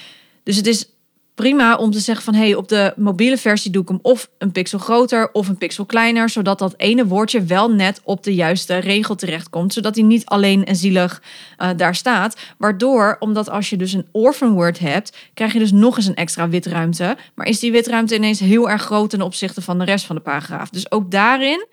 Dus 0.44 0.56
het 0.56 0.68
is 0.68 0.89
prima 1.36 1.75
om 1.75 1.92
te 1.92 2.00
zeggen 2.00 2.25
van 2.25 2.33
hey, 2.33 2.56
op 2.56 2.68
de 2.68 2.94
mobiele 2.95 3.38
versie 3.38 3.72
doe 3.72 3.81
ik 3.81 3.88
hem 3.88 4.00
of 4.01 4.30
een 4.38 4.51
pixel 4.51 4.80
groter 4.80 5.31
of 5.31 5.48
een 5.48 5.57
pixel 5.57 5.86
kleiner, 5.86 6.30
zodat 6.30 6.60
dat 6.60 6.74
ene 6.78 7.06
woordje 7.06 7.44
wel 7.44 7.72
net 7.72 8.01
op 8.04 8.24
de 8.24 8.33
juiste 8.36 8.78
regel 8.78 9.16
terechtkomt, 9.16 9.74
zodat 9.74 9.95
hij 9.95 10.04
niet 10.04 10.25
alleen 10.25 10.66
en 10.66 10.75
zielig 10.75 11.22
uh, 11.57 11.69
daar 11.75 11.95
staat. 11.95 12.38
Waardoor, 12.57 13.16
omdat 13.19 13.50
als 13.50 13.69
je 13.69 13.78
dus 13.78 13.94
een 13.94 14.07
orphan 14.12 14.54
word 14.54 14.80
hebt, 14.80 15.18
krijg 15.33 15.54
je 15.54 15.60
dus 15.60 15.71
nog 15.71 15.97
eens 15.97 16.06
een 16.06 16.16
extra 16.16 16.50
witruimte, 16.50 17.18
maar 17.35 17.47
is 17.47 17.59
die 17.59 17.71
witruimte 17.71 18.16
ineens 18.16 18.40
heel 18.40 18.69
erg 18.69 18.81
groot 18.81 19.09
ten 19.09 19.21
opzichte 19.21 19.61
van 19.61 19.80
de 19.80 19.85
rest 19.85 20.06
van 20.06 20.16
de 20.16 20.21
paragraaf. 20.21 20.69
Dus 20.69 20.92
ook 20.92 21.11
daarin 21.11 21.68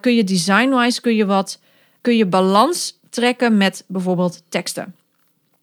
kun 0.00 0.14
je 0.14 0.24
design-wise 0.24 1.00
kun 1.00 1.14
je 1.14 1.26
wat 1.26 1.60
kun 2.00 2.16
je 2.16 2.26
balans 2.26 2.98
trekken 3.10 3.56
met 3.56 3.84
bijvoorbeeld 3.86 4.42
teksten 4.48 4.94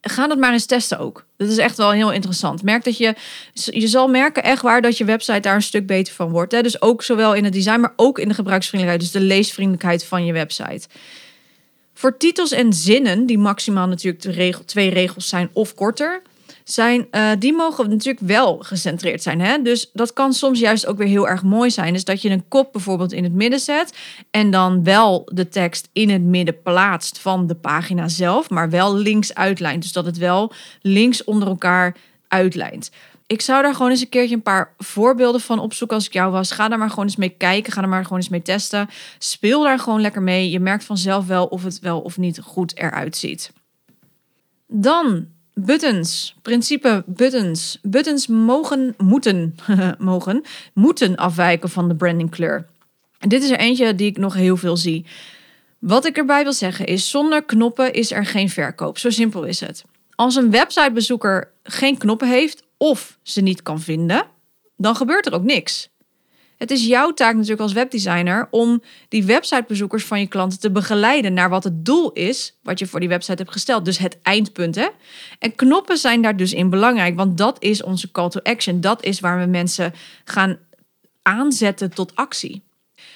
ga 0.10 0.28
dat 0.28 0.38
maar 0.38 0.52
eens 0.52 0.66
testen 0.66 1.00
ook. 1.00 1.26
Dat 1.38 1.50
is 1.50 1.58
echt 1.58 1.78
wel 1.78 1.92
heel 1.92 2.12
interessant. 2.12 2.64
Merk 2.64 2.84
dat 2.84 2.98
je, 2.98 3.16
je 3.54 3.88
zal 3.88 4.08
merken 4.08 4.44
echt 4.44 4.62
waar 4.62 4.82
dat 4.82 4.98
je 4.98 5.06
website 5.06 5.40
daar 5.40 5.56
een 5.56 5.62
stuk 5.62 5.86
beter 5.86 6.14
van 6.14 6.30
wordt. 6.30 6.52
Hè? 6.52 6.62
Dus 6.62 6.82
ook 6.82 7.04
zowel 7.04 7.34
in 7.34 7.44
het 7.44 7.54
design, 7.54 7.80
maar 7.80 7.94
ook 7.96 8.20
in 8.20 8.28
de 8.28 8.34
gebruiksvriendelijkheid. 8.34 9.12
Dus 9.14 9.22
de 9.22 9.28
leesvriendelijkheid 9.28 10.06
van 10.06 10.26
je 10.26 10.34
website. 10.34 10.88
Voor 11.94 12.18
titels 12.18 12.52
en 12.52 12.74
zinnen, 12.74 13.26
die 13.26 13.38
maximaal 13.38 13.88
natuurlijk 13.88 14.24
de 14.24 14.32
regel, 14.32 14.66
twee 14.66 14.90
regels 14.90 15.30
zijn 15.30 15.50
of 15.54 15.74
korter, 15.74 16.22
zijn, 16.66 17.08
uh, 17.12 17.32
die 17.40 17.54
mogen 17.54 17.90
natuurlijk 17.90 18.28
wel 18.28 18.58
gecentreerd 18.58 19.24
zijn. 19.24 19.42
Hè? 19.42 19.62
Dus 19.62 19.90
dat 19.94 20.14
kan 20.14 20.34
soms 20.34 20.60
juist 20.60 20.86
ook 20.86 20.98
weer 20.98 21.08
heel 21.08 21.28
erg 21.28 21.44
mooi 21.44 21.72
zijn. 21.72 21.94
Dus 21.94 22.04
dat 22.04 22.22
je 22.22 22.30
een 22.30 22.48
kop 22.48 22.72
bijvoorbeeld 22.72 23.12
in 23.12 23.24
het 23.24 23.34
midden 23.34 23.60
zet 23.60 23.98
en 24.32 24.52
dan 24.52 24.84
wel 24.84 25.30
de 25.32 25.50
tekst 25.50 25.90
in 25.94 26.10
het 26.10 26.22
midden 26.22 26.62
plaatst 26.62 27.20
van 27.20 27.48
de 27.48 27.56
pagina 27.56 28.08
zelf, 28.08 28.50
maar 28.50 28.70
wel 28.70 28.96
links 28.96 29.36
uitlijnt. 29.36 29.82
Dus 29.82 29.92
dat 29.92 30.06
het 30.06 30.18
wel 30.18 30.54
links 30.82 31.24
onder 31.24 31.48
elkaar 31.48 31.96
uitlijnt. 32.28 32.92
Ik 33.28 33.42
zou 33.42 33.62
daar 33.64 33.74
gewoon 33.74 33.92
eens 33.92 34.02
een 34.02 34.10
keertje 34.10 34.36
een 34.36 34.42
paar 34.42 34.74
voorbeelden 34.78 35.42
van 35.42 35.60
opzoeken 35.60 35.96
als 35.96 36.06
ik 36.06 36.14
jou 36.14 36.32
was. 36.32 36.52
Ga 36.52 36.68
daar 36.68 36.78
maar 36.78 36.90
gewoon 36.90 37.06
eens 37.06 37.16
mee 37.16 37.36
kijken. 37.38 37.74
Ga 37.74 37.82
er 37.82 37.90
maar 37.90 38.04
gewoon 38.04 38.18
eens 38.18 38.30
mee 38.30 38.42
testen. 38.42 38.90
Speel 39.18 39.64
daar 39.64 39.80
gewoon 39.80 40.02
lekker 40.02 40.22
mee. 40.22 40.50
Je 40.50 40.60
merkt 40.60 40.84
vanzelf 40.84 41.26
wel 41.28 41.46
of 41.46 41.64
het 41.64 41.80
wel 41.80 42.00
of 42.00 42.18
niet 42.18 42.40
goed 42.40 42.78
eruit 42.78 43.18
ziet. 43.18 43.52
Dan 44.68 45.28
Buttons, 45.58 46.36
principe 46.42 47.04
buttons. 47.06 47.80
Buttons 47.82 48.28
mogen, 48.28 48.94
moeten, 48.98 49.56
mogen, 50.00 50.44
moeten 50.74 51.16
afwijken 51.16 51.70
van 51.70 51.88
de 51.88 51.96
brandingkleur. 51.96 52.66
En 53.20 53.30
dit 53.30 53.44
is 53.44 53.50
er 53.50 53.58
eentje 53.58 53.96
die 53.96 54.08
ik 54.08 54.18
nog 54.18 54.34
heel 54.34 54.58
veel 54.58 54.78
zie. 54.78 55.06
Wat 55.80 56.06
ik 56.06 56.18
erbij 56.18 56.44
wil 56.44 56.54
zeggen 56.54 56.86
is, 56.86 57.10
zonder 57.10 57.44
knoppen 57.44 57.94
is 57.94 58.12
er 58.12 58.26
geen 58.26 58.50
verkoop. 58.50 58.98
Zo 58.98 59.10
simpel 59.10 59.44
is 59.44 59.60
het. 59.60 59.84
Als 60.16 60.36
een 60.36 60.52
websitebezoeker 60.52 61.52
geen 61.64 61.98
knoppen 61.98 62.30
heeft 62.30 62.64
of 62.78 63.18
ze 63.22 63.42
niet 63.42 63.62
kan 63.62 63.82
vinden, 63.82 64.26
dan 64.78 64.96
gebeurt 64.96 65.26
er 65.26 65.34
ook 65.34 65.44
niks. 65.44 65.90
Het 66.58 66.72
is 66.72 66.86
jouw 66.86 67.14
taak 67.14 67.34
natuurlijk 67.34 67.62
als 67.62 67.74
webdesigner 67.74 68.48
om 68.52 68.82
die 69.10 69.24
websitebezoekers 69.24 70.06
van 70.06 70.20
je 70.20 70.28
klanten 70.28 70.60
te 70.60 70.72
begeleiden 70.72 71.34
naar 71.34 71.50
wat 71.50 71.64
het 71.64 71.86
doel 71.86 72.12
is 72.12 72.58
wat 72.64 72.80
je 72.80 72.88
voor 72.88 73.00
die 73.00 73.10
website 73.10 73.42
hebt 73.42 73.52
gesteld. 73.52 73.86
Dus 73.86 73.98
het 73.98 74.18
eindpunt. 74.22 74.76
Hè? 74.76 74.88
En 75.40 75.56
knoppen 75.56 75.98
zijn 75.98 76.22
daar 76.22 76.38
dus 76.38 76.54
in 76.54 76.70
belangrijk, 76.70 77.16
want 77.16 77.38
dat 77.38 77.64
is 77.64 77.84
onze 77.84 78.12
call 78.12 78.30
to 78.30 78.40
action. 78.44 78.82
Dat 78.82 79.04
is 79.04 79.20
waar 79.20 79.40
we 79.40 79.46
mensen 79.46 79.94
gaan 80.24 80.58
aanzetten 81.22 81.94
tot 81.94 82.16
actie. 82.16 82.64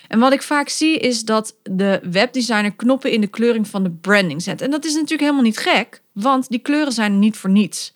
En 0.08 0.20
wat 0.20 0.34
ik 0.34 0.42
vaak 0.42 0.70
zie 0.70 0.98
is 0.98 1.24
dat 1.24 1.56
de 1.64 2.00
webdesigner 2.12 2.76
knoppen 2.76 3.12
in 3.12 3.22
de 3.22 3.28
kleuring 3.28 3.68
van 3.68 3.84
de 3.84 3.92
branding 3.92 4.42
zet. 4.42 4.62
En 4.62 4.72
dat 4.72 4.86
is 4.86 4.94
natuurlijk 4.94 5.22
helemaal 5.22 5.42
niet 5.42 5.58
gek, 5.58 6.02
want 6.12 6.50
die 6.50 6.60
kleuren 6.60 6.94
zijn 6.94 7.20
niet 7.20 7.38
voor 7.38 7.50
niets. 7.50 7.94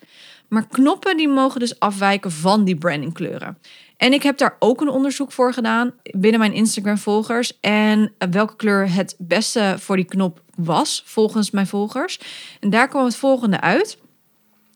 Maar 0.47 0.67
knoppen 0.67 1.17
die 1.17 1.27
mogen 1.27 1.59
dus 1.59 1.79
afwijken 1.79 2.31
van 2.31 2.63
die 2.63 2.75
brandingkleuren. 2.75 3.57
En 4.03 4.13
ik 4.13 4.23
heb 4.23 4.37
daar 4.37 4.55
ook 4.59 4.81
een 4.81 4.89
onderzoek 4.89 5.31
voor 5.31 5.53
gedaan 5.53 5.93
binnen 6.03 6.39
mijn 6.39 6.53
Instagram-volgers. 6.53 7.59
En 7.59 8.13
welke 8.31 8.55
kleur 8.55 8.93
het 8.93 9.15
beste 9.17 9.75
voor 9.77 9.95
die 9.95 10.05
knop 10.05 10.41
was, 10.55 11.03
volgens 11.05 11.51
mijn 11.51 11.67
volgers. 11.67 12.19
En 12.59 12.69
daar 12.69 12.87
kwam 12.87 13.05
het 13.05 13.15
volgende 13.15 13.61
uit. 13.61 13.97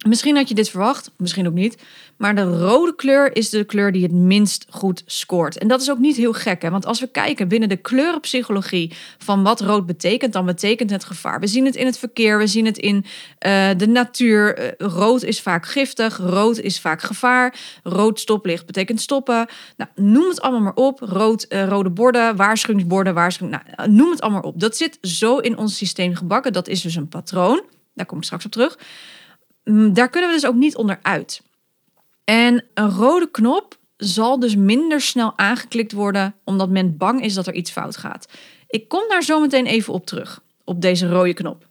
Misschien 0.06 0.36
had 0.36 0.50
je 0.50 0.56
dit 0.56 0.70
verwacht, 0.70 1.12
misschien 1.18 1.48
ook 1.48 1.54
niet. 1.54 1.84
Maar 2.18 2.36
de 2.36 2.58
rode 2.58 2.96
kleur 2.96 3.36
is 3.36 3.50
de 3.50 3.64
kleur 3.64 3.92
die 3.92 4.04
het 4.04 4.12
minst 4.12 4.66
goed 4.70 5.04
scoort. 5.06 5.58
En 5.58 5.68
dat 5.68 5.82
is 5.82 5.92
ook 5.92 5.98
niet 5.98 6.16
heel 6.16 6.34
gek, 6.34 6.62
hè? 6.62 6.70
want 6.70 6.86
als 6.86 7.00
we 7.00 7.08
kijken 7.08 7.48
binnen 7.48 7.70
de 7.70 7.78
kleurenpsychologie 7.78 8.94
van 9.18 9.44
wat 9.44 9.62
rood 9.62 9.86
betekent, 9.86 10.34
dan 10.34 10.46
betekent 10.46 10.90
het 10.90 11.04
gevaar. 11.04 11.40
We 11.40 11.48
zien 11.48 11.66
het 11.66 11.76
in 11.76 11.86
het 11.86 11.98
verkeer, 11.98 12.38
we 12.38 12.48
zien 12.48 12.66
het 12.66 12.78
in 12.78 12.96
uh, 12.96 13.70
de 13.78 13.88
natuur. 13.88 14.60
Uh, 14.60 14.88
rood 14.88 15.24
is 15.24 15.42
vaak 15.42 15.66
giftig, 15.66 16.18
rood 16.18 16.58
is 16.58 16.80
vaak 16.80 17.02
gevaar. 17.02 17.56
Rood 17.84 18.20
stoplicht 18.20 18.66
betekent 18.66 19.02
stoppen. 19.02 19.48
Nou, 19.78 19.90
noem 19.96 20.30
het 20.30 20.42
allemaal 20.42 20.62
maar 20.62 20.86
op. 20.86 21.00
Rood, 21.00 21.46
uh, 21.50 21.68
rode 21.68 21.90
borden, 21.90 22.36
waarschuwingsborden, 22.36 23.14
waarschuwing. 23.14 23.64
Nou, 23.76 23.90
noem 23.92 24.12
het 24.12 24.22
allemaal 24.22 24.42
op. 24.42 24.60
Dat 24.60 24.78
zit 24.78 24.98
zo 25.02 25.38
in 25.38 25.58
ons 25.58 25.78
systeem 25.78 26.16
gebakken. 26.16 26.54
Dat 26.54 26.68
is 26.68 26.82
dus 26.82 26.96
een 26.96 27.08
patroon. 27.08 27.64
Daar 27.94 28.06
kom 28.06 28.18
ik 28.18 28.24
straks 28.24 28.46
op 28.46 28.52
terug. 28.52 28.78
Mm, 29.68 29.94
daar 29.94 30.10
kunnen 30.10 30.30
we 30.30 30.36
dus 30.36 30.46
ook 30.46 30.56
niet 30.56 30.76
onderuit. 30.76 31.42
En 32.24 32.66
een 32.74 32.90
rode 32.90 33.32
knop 33.32 33.78
zal 33.98 34.40
dus 34.40 34.56
minder 34.56 35.02
snel 35.02 35.38
aangeklikt 35.38 35.92
worden 35.92 36.36
omdat 36.44 36.70
men 36.70 36.98
bang 36.98 37.24
is 37.24 37.34
dat 37.34 37.48
er 37.48 37.54
iets 37.54 37.72
fout 37.72 37.98
gaat. 37.98 38.28
Ik 38.68 38.88
kom 38.88 39.04
daar 39.08 39.24
zo 39.24 39.40
meteen 39.40 39.66
even 39.66 39.94
op 39.94 40.06
terug, 40.06 40.42
op 40.64 40.82
deze 40.82 41.10
rode 41.10 41.34
knop. 41.34 41.68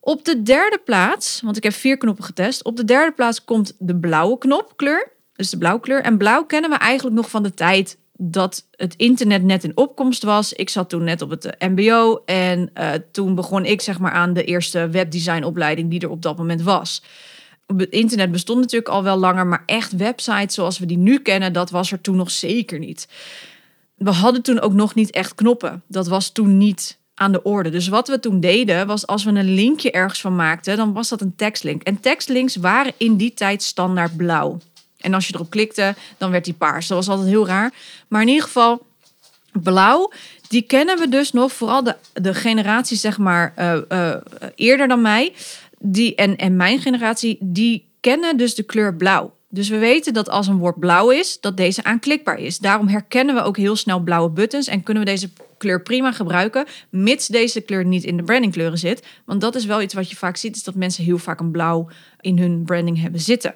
Op 0.00 0.24
de 0.24 0.42
derde 0.42 0.80
plaats, 0.84 1.40
want 1.40 1.56
ik 1.56 1.62
heb 1.62 1.72
vier 1.72 1.96
knoppen 1.96 2.24
getest, 2.24 2.64
op 2.64 2.76
de 2.76 2.84
derde 2.84 3.12
plaats 3.12 3.44
komt 3.44 3.72
de 3.78 3.96
blauwe 3.96 4.38
knopkleur, 4.38 5.12
dus 5.32 5.50
de 5.50 5.58
blauwe 5.58 5.80
kleur. 5.80 6.02
En 6.02 6.18
blauw 6.18 6.44
kennen 6.44 6.70
we 6.70 6.76
eigenlijk 6.76 7.16
nog 7.16 7.30
van 7.30 7.42
de 7.42 7.54
tijd 7.54 7.98
dat 8.20 8.66
het 8.70 8.94
internet 8.96 9.42
net 9.42 9.64
in 9.64 9.76
opkomst 9.76 10.22
was. 10.22 10.52
Ik 10.52 10.68
zat 10.68 10.88
toen 10.88 11.04
net 11.04 11.22
op 11.22 11.30
het 11.30 11.54
MBO 11.58 12.22
en 12.24 12.70
uh, 12.74 12.90
toen 13.12 13.34
begon 13.34 13.64
ik 13.64 13.80
zeg 13.80 13.98
maar 13.98 14.12
aan 14.12 14.32
de 14.32 14.44
eerste 14.44 14.88
webdesignopleiding 14.88 15.90
die 15.90 16.00
er 16.00 16.10
op 16.10 16.22
dat 16.22 16.36
moment 16.36 16.62
was 16.62 17.02
het 17.76 17.90
internet 17.90 18.30
bestond 18.30 18.60
natuurlijk 18.60 18.90
al 18.90 19.02
wel 19.02 19.16
langer, 19.16 19.46
maar 19.46 19.62
echt 19.66 19.96
websites 19.96 20.54
zoals 20.54 20.78
we 20.78 20.86
die 20.86 20.98
nu 20.98 21.18
kennen, 21.18 21.52
dat 21.52 21.70
was 21.70 21.92
er 21.92 22.00
toen 22.00 22.16
nog 22.16 22.30
zeker 22.30 22.78
niet. 22.78 23.08
We 23.94 24.10
hadden 24.10 24.42
toen 24.42 24.60
ook 24.60 24.72
nog 24.72 24.94
niet 24.94 25.10
echt 25.10 25.34
knoppen. 25.34 25.82
Dat 25.86 26.08
was 26.08 26.30
toen 26.30 26.58
niet 26.58 26.98
aan 27.14 27.32
de 27.32 27.42
orde. 27.42 27.70
Dus 27.70 27.88
wat 27.88 28.08
we 28.08 28.20
toen 28.20 28.40
deden, 28.40 28.86
was 28.86 29.06
als 29.06 29.24
we 29.24 29.30
een 29.30 29.54
linkje 29.54 29.90
ergens 29.90 30.20
van 30.20 30.36
maakten, 30.36 30.76
dan 30.76 30.92
was 30.92 31.08
dat 31.08 31.20
een 31.20 31.36
tekstlink. 31.36 31.82
En 31.82 32.00
tekstlinks 32.00 32.56
waren 32.56 32.92
in 32.96 33.16
die 33.16 33.34
tijd 33.34 33.62
standaard 33.62 34.16
blauw. 34.16 34.58
En 34.98 35.14
als 35.14 35.26
je 35.26 35.34
erop 35.34 35.50
klikte, 35.50 35.94
dan 36.18 36.30
werd 36.30 36.44
die 36.44 36.54
paars. 36.54 36.86
Dat 36.86 36.96
was 36.96 37.08
altijd 37.08 37.28
heel 37.28 37.46
raar. 37.46 37.72
Maar 38.08 38.22
in 38.22 38.28
ieder 38.28 38.44
geval, 38.44 38.86
blauw, 39.52 40.12
die 40.48 40.62
kennen 40.62 40.98
we 40.98 41.08
dus 41.08 41.32
nog, 41.32 41.52
vooral 41.52 41.82
de, 41.82 41.96
de 42.12 42.34
generatie 42.34 42.96
zeg 42.96 43.18
maar 43.18 43.54
uh, 43.58 43.76
uh, 43.88 44.14
eerder 44.54 44.88
dan 44.88 45.02
mij 45.02 45.32
die, 45.78 46.14
en, 46.14 46.36
en 46.36 46.56
mijn 46.56 46.80
generatie, 46.80 47.38
die 47.40 47.88
kennen 48.00 48.36
dus 48.36 48.54
de 48.54 48.62
kleur 48.62 48.94
blauw. 48.94 49.36
Dus 49.50 49.68
we 49.68 49.78
weten 49.78 50.12
dat 50.12 50.28
als 50.28 50.46
een 50.46 50.58
woord 50.58 50.78
blauw 50.78 51.10
is, 51.10 51.40
dat 51.40 51.56
deze 51.56 51.84
aanklikbaar 51.84 52.38
is. 52.38 52.58
Daarom 52.58 52.88
herkennen 52.88 53.34
we 53.34 53.42
ook 53.42 53.56
heel 53.56 53.76
snel 53.76 54.00
blauwe 54.00 54.30
buttons 54.30 54.66
en 54.66 54.82
kunnen 54.82 55.04
we 55.04 55.10
deze 55.10 55.30
kleur 55.58 55.82
prima 55.82 56.12
gebruiken, 56.12 56.66
mits 56.90 57.26
deze 57.26 57.60
kleur 57.60 57.84
niet 57.84 58.04
in 58.04 58.16
de 58.16 58.22
brandingkleuren 58.22 58.78
zit. 58.78 59.06
Want 59.24 59.40
dat 59.40 59.54
is 59.54 59.64
wel 59.64 59.82
iets 59.82 59.94
wat 59.94 60.10
je 60.10 60.16
vaak 60.16 60.36
ziet, 60.36 60.56
is 60.56 60.64
dat 60.64 60.74
mensen 60.74 61.04
heel 61.04 61.18
vaak 61.18 61.40
een 61.40 61.50
blauw 61.50 61.88
in 62.20 62.38
hun 62.38 62.64
branding 62.64 63.00
hebben 63.00 63.20
zitten. 63.20 63.54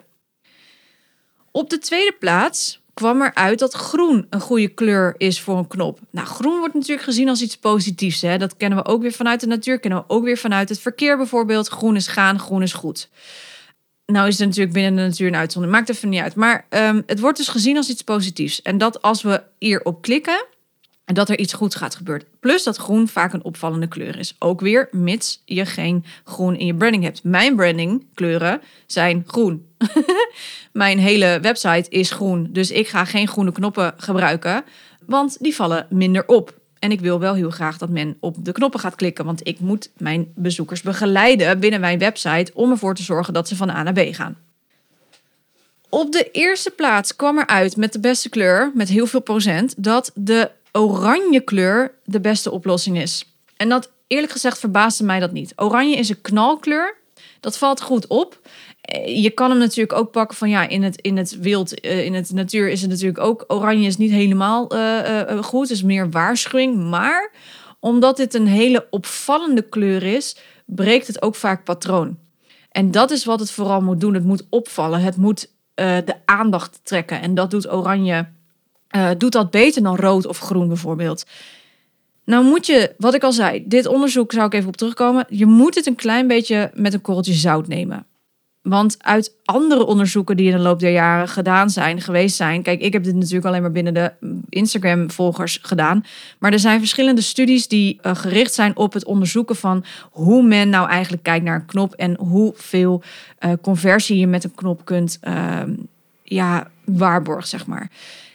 Op 1.52 1.70
de 1.70 1.78
tweede 1.78 2.16
plaats 2.18 2.80
kwam 2.94 3.22
eruit 3.22 3.58
dat 3.58 3.74
groen 3.74 4.26
een 4.30 4.40
goede 4.40 4.68
kleur 4.68 5.14
is 5.16 5.40
voor 5.40 5.58
een 5.58 5.66
knop. 5.66 5.98
Nou, 6.10 6.26
groen 6.26 6.58
wordt 6.58 6.74
natuurlijk 6.74 7.02
gezien 7.02 7.28
als 7.28 7.42
iets 7.42 7.56
positiefs. 7.56 8.20
Hè? 8.20 8.38
Dat 8.38 8.56
kennen 8.56 8.78
we 8.78 8.84
ook 8.84 9.02
weer 9.02 9.12
vanuit 9.12 9.40
de 9.40 9.46
natuur, 9.46 9.80
kennen 9.80 9.98
we 9.98 10.14
ook 10.14 10.24
weer 10.24 10.38
vanuit 10.38 10.68
het 10.68 10.80
verkeer 10.80 11.16
bijvoorbeeld. 11.16 11.68
Groen 11.68 11.96
is 11.96 12.06
gaan, 12.06 12.38
groen 12.38 12.62
is 12.62 12.72
goed. 12.72 13.08
Nou 14.06 14.28
is 14.28 14.38
het 14.38 14.46
natuurlijk 14.46 14.74
binnen 14.74 14.96
de 14.96 15.02
natuur 15.02 15.26
een 15.26 15.36
uitzondering, 15.36 15.78
maakt 15.78 15.90
even 15.90 16.08
niet 16.08 16.20
uit. 16.20 16.34
Maar 16.34 16.66
um, 16.70 17.02
het 17.06 17.20
wordt 17.20 17.38
dus 17.38 17.48
gezien 17.48 17.76
als 17.76 17.88
iets 17.88 18.02
positiefs. 18.02 18.62
En 18.62 18.78
dat 18.78 19.02
als 19.02 19.22
we 19.22 19.42
hierop 19.58 20.02
klikken, 20.02 20.44
en 21.04 21.14
dat 21.14 21.28
er 21.28 21.38
iets 21.38 21.52
goeds 21.52 21.74
gaat 21.74 21.94
gebeuren. 21.94 22.26
Plus 22.40 22.62
dat 22.62 22.76
groen 22.76 23.08
vaak 23.08 23.32
een 23.32 23.44
opvallende 23.44 23.86
kleur 23.86 24.18
is. 24.18 24.36
Ook 24.38 24.60
weer 24.60 24.88
mits 24.90 25.42
je 25.44 25.66
geen 25.66 26.04
groen 26.24 26.56
in 26.56 26.66
je 26.66 26.74
branding 26.74 27.04
hebt. 27.04 27.24
Mijn 27.24 27.56
branding 27.56 28.06
kleuren 28.14 28.60
zijn 28.86 29.24
groen. 29.26 29.66
Mijn 30.72 30.98
hele 30.98 31.38
website 31.42 31.90
is 31.90 32.10
groen. 32.10 32.48
Dus 32.50 32.70
ik 32.70 32.88
ga 32.88 33.04
geen 33.04 33.28
groene 33.28 33.52
knoppen 33.52 33.94
gebruiken. 33.96 34.64
Want 35.06 35.36
die 35.40 35.54
vallen 35.54 35.86
minder 35.90 36.26
op. 36.26 36.60
En 36.78 36.90
ik 36.90 37.00
wil 37.00 37.18
wel 37.18 37.34
heel 37.34 37.50
graag 37.50 37.78
dat 37.78 37.88
men 37.88 38.16
op 38.20 38.36
de 38.38 38.52
knoppen 38.52 38.80
gaat 38.80 38.94
klikken. 38.94 39.24
Want 39.24 39.46
ik 39.46 39.60
moet 39.60 39.90
mijn 39.96 40.32
bezoekers 40.34 40.82
begeleiden 40.82 41.60
binnen 41.60 41.80
mijn 41.80 41.98
website. 41.98 42.50
Om 42.54 42.70
ervoor 42.70 42.94
te 42.94 43.02
zorgen 43.02 43.34
dat 43.34 43.48
ze 43.48 43.56
van 43.56 43.70
A 43.70 43.82
naar 43.82 43.92
B 43.92 44.14
gaan. 44.14 44.36
Op 45.88 46.12
de 46.12 46.30
eerste 46.30 46.70
plaats 46.70 47.16
kwam 47.16 47.38
er 47.38 47.46
uit 47.46 47.76
met 47.76 47.92
de 47.92 48.00
beste 48.00 48.28
kleur, 48.28 48.70
met 48.74 48.88
heel 48.88 49.06
veel 49.06 49.20
procent, 49.20 49.74
dat 49.76 50.10
de 50.14 50.50
oranje 50.72 51.40
kleur 51.40 51.94
de 52.04 52.20
beste 52.20 52.50
oplossing 52.50 52.98
is. 52.98 53.24
En 53.56 53.68
dat 53.68 53.90
eerlijk 54.06 54.32
gezegd 54.32 54.58
verbaasde 54.58 55.04
mij 55.04 55.20
dat 55.20 55.32
niet. 55.32 55.52
Oranje 55.56 55.96
is 55.96 56.08
een 56.08 56.20
knalkleur. 56.20 56.96
Dat 57.40 57.58
valt 57.58 57.80
goed 57.80 58.06
op. 58.06 58.40
Eh, 58.80 59.22
je 59.22 59.30
kan 59.30 59.50
hem 59.50 59.58
natuurlijk 59.58 59.98
ook 59.98 60.10
pakken 60.10 60.36
van 60.36 60.50
ja, 60.50 60.68
in 60.68 60.82
het, 60.82 61.00
in 61.00 61.16
het 61.16 61.38
wild, 61.38 61.80
eh, 61.80 62.04
in 62.04 62.14
het 62.14 62.32
natuur 62.32 62.68
is 62.68 62.80
het 62.80 62.90
natuurlijk 62.90 63.18
ook. 63.18 63.44
Oranje 63.46 63.86
is 63.86 63.96
niet 63.96 64.10
helemaal 64.10 64.74
uh, 64.76 65.42
goed, 65.42 65.70
is 65.70 65.82
meer 65.82 66.10
waarschuwing. 66.10 66.76
Maar 66.90 67.32
omdat 67.80 68.16
dit 68.16 68.34
een 68.34 68.46
hele 68.46 68.86
opvallende 68.90 69.62
kleur 69.62 70.02
is, 70.02 70.36
breekt 70.66 71.06
het 71.06 71.22
ook 71.22 71.34
vaak 71.34 71.64
patroon. 71.64 72.18
En 72.70 72.90
dat 72.90 73.10
is 73.10 73.24
wat 73.24 73.40
het 73.40 73.50
vooral 73.50 73.80
moet 73.80 74.00
doen. 74.00 74.14
Het 74.14 74.24
moet 74.24 74.46
opvallen. 74.50 75.00
Het 75.00 75.16
moet 75.16 75.50
de 75.74 76.14
aandacht 76.24 76.80
trekken. 76.82 77.20
En 77.20 77.34
dat 77.34 77.50
doet 77.50 77.72
oranje 77.72 78.26
uh, 78.96 79.10
doet 79.18 79.32
dat 79.32 79.50
beter 79.50 79.82
dan 79.82 79.96
rood 79.96 80.26
of 80.26 80.38
groen 80.38 80.68
bijvoorbeeld. 80.68 81.24
Nou 82.24 82.44
moet 82.44 82.66
je, 82.66 82.94
wat 82.98 83.14
ik 83.14 83.22
al 83.22 83.32
zei, 83.32 83.64
dit 83.66 83.86
onderzoek 83.86 84.32
zou 84.32 84.46
ik 84.46 84.54
even 84.54 84.68
op 84.68 84.76
terugkomen. 84.76 85.26
Je 85.28 85.46
moet 85.46 85.74
het 85.74 85.86
een 85.86 85.94
klein 85.94 86.26
beetje 86.26 86.70
met 86.74 86.94
een 86.94 87.00
korreltje 87.00 87.32
zout 87.32 87.68
nemen. 87.68 88.06
Want 88.62 88.96
uit 88.98 89.34
andere 89.44 89.86
onderzoeken 89.86 90.36
die 90.36 90.50
in 90.50 90.56
de 90.56 90.62
loop 90.62 90.80
der 90.80 90.92
jaren 90.92 91.28
gedaan 91.28 91.70
zijn, 91.70 92.00
geweest 92.00 92.36
zijn. 92.36 92.62
Kijk, 92.62 92.80
ik 92.80 92.92
heb 92.92 93.04
dit 93.04 93.14
natuurlijk 93.14 93.44
alleen 93.44 93.62
maar 93.62 93.72
binnen 93.72 93.94
de 93.94 94.12
Instagram-volgers 94.48 95.58
gedaan. 95.62 96.04
Maar 96.38 96.52
er 96.52 96.58
zijn 96.58 96.78
verschillende 96.78 97.20
studies 97.20 97.68
die 97.68 97.98
uh, 98.02 98.14
gericht 98.14 98.54
zijn 98.54 98.76
op 98.76 98.92
het 98.92 99.04
onderzoeken 99.04 99.56
van 99.56 99.84
hoe 100.10 100.42
men 100.42 100.68
nou 100.68 100.88
eigenlijk 100.88 101.22
kijkt 101.22 101.44
naar 101.44 101.54
een 101.54 101.66
knop 101.66 101.94
en 101.94 102.16
hoeveel 102.18 103.02
uh, 103.40 103.52
conversie 103.62 104.18
je 104.18 104.26
met 104.26 104.44
een 104.44 104.54
knop 104.54 104.84
kunt 104.84 105.18
uh, 105.28 105.62
ja, 106.22 106.70
waarborgen, 106.84 107.48
zeg 107.48 107.66
maar. 107.66 107.90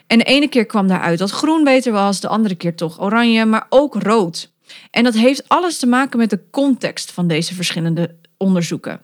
En 0.07 0.17
de 0.17 0.23
ene 0.23 0.47
keer 0.47 0.65
kwam 0.65 0.87
daaruit 0.87 1.19
dat 1.19 1.31
groen 1.31 1.63
beter 1.63 1.91
was, 1.91 2.19
de 2.19 2.27
andere 2.27 2.55
keer 2.55 2.75
toch 2.75 3.01
oranje, 3.01 3.45
maar 3.45 3.65
ook 3.69 3.95
rood. 3.95 4.51
En 4.91 5.03
dat 5.03 5.13
heeft 5.13 5.49
alles 5.49 5.77
te 5.77 5.87
maken 5.87 6.19
met 6.19 6.29
de 6.29 6.49
context 6.51 7.11
van 7.11 7.27
deze 7.27 7.53
verschillende 7.53 8.15
onderzoeken. 8.37 9.01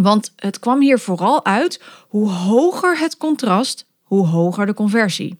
Want 0.00 0.32
het 0.36 0.58
kwam 0.58 0.80
hier 0.80 0.98
vooral 0.98 1.44
uit 1.44 1.82
hoe 2.08 2.28
hoger 2.28 2.98
het 2.98 3.16
contrast, 3.16 3.86
hoe 4.02 4.26
hoger 4.26 4.66
de 4.66 4.74
conversie. 4.74 5.36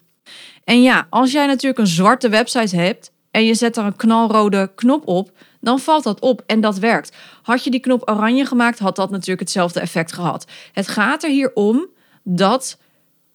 En 0.64 0.82
ja, 0.82 1.06
als 1.10 1.32
jij 1.32 1.46
natuurlijk 1.46 1.78
een 1.78 1.86
zwarte 1.86 2.28
website 2.28 2.76
hebt 2.76 3.12
en 3.30 3.44
je 3.44 3.54
zet 3.54 3.74
daar 3.74 3.86
een 3.86 3.96
knalrode 3.96 4.72
knop 4.74 5.06
op, 5.08 5.30
dan 5.60 5.78
valt 5.78 6.04
dat 6.04 6.20
op 6.20 6.42
en 6.46 6.60
dat 6.60 6.78
werkt. 6.78 7.16
Had 7.42 7.64
je 7.64 7.70
die 7.70 7.80
knop 7.80 8.08
oranje 8.10 8.44
gemaakt, 8.44 8.78
had 8.78 8.96
dat 8.96 9.10
natuurlijk 9.10 9.40
hetzelfde 9.40 9.80
effect 9.80 10.12
gehad. 10.12 10.46
Het 10.72 10.88
gaat 10.88 11.22
er 11.22 11.30
hier 11.30 11.50
om 11.54 11.86
dat 12.22 12.78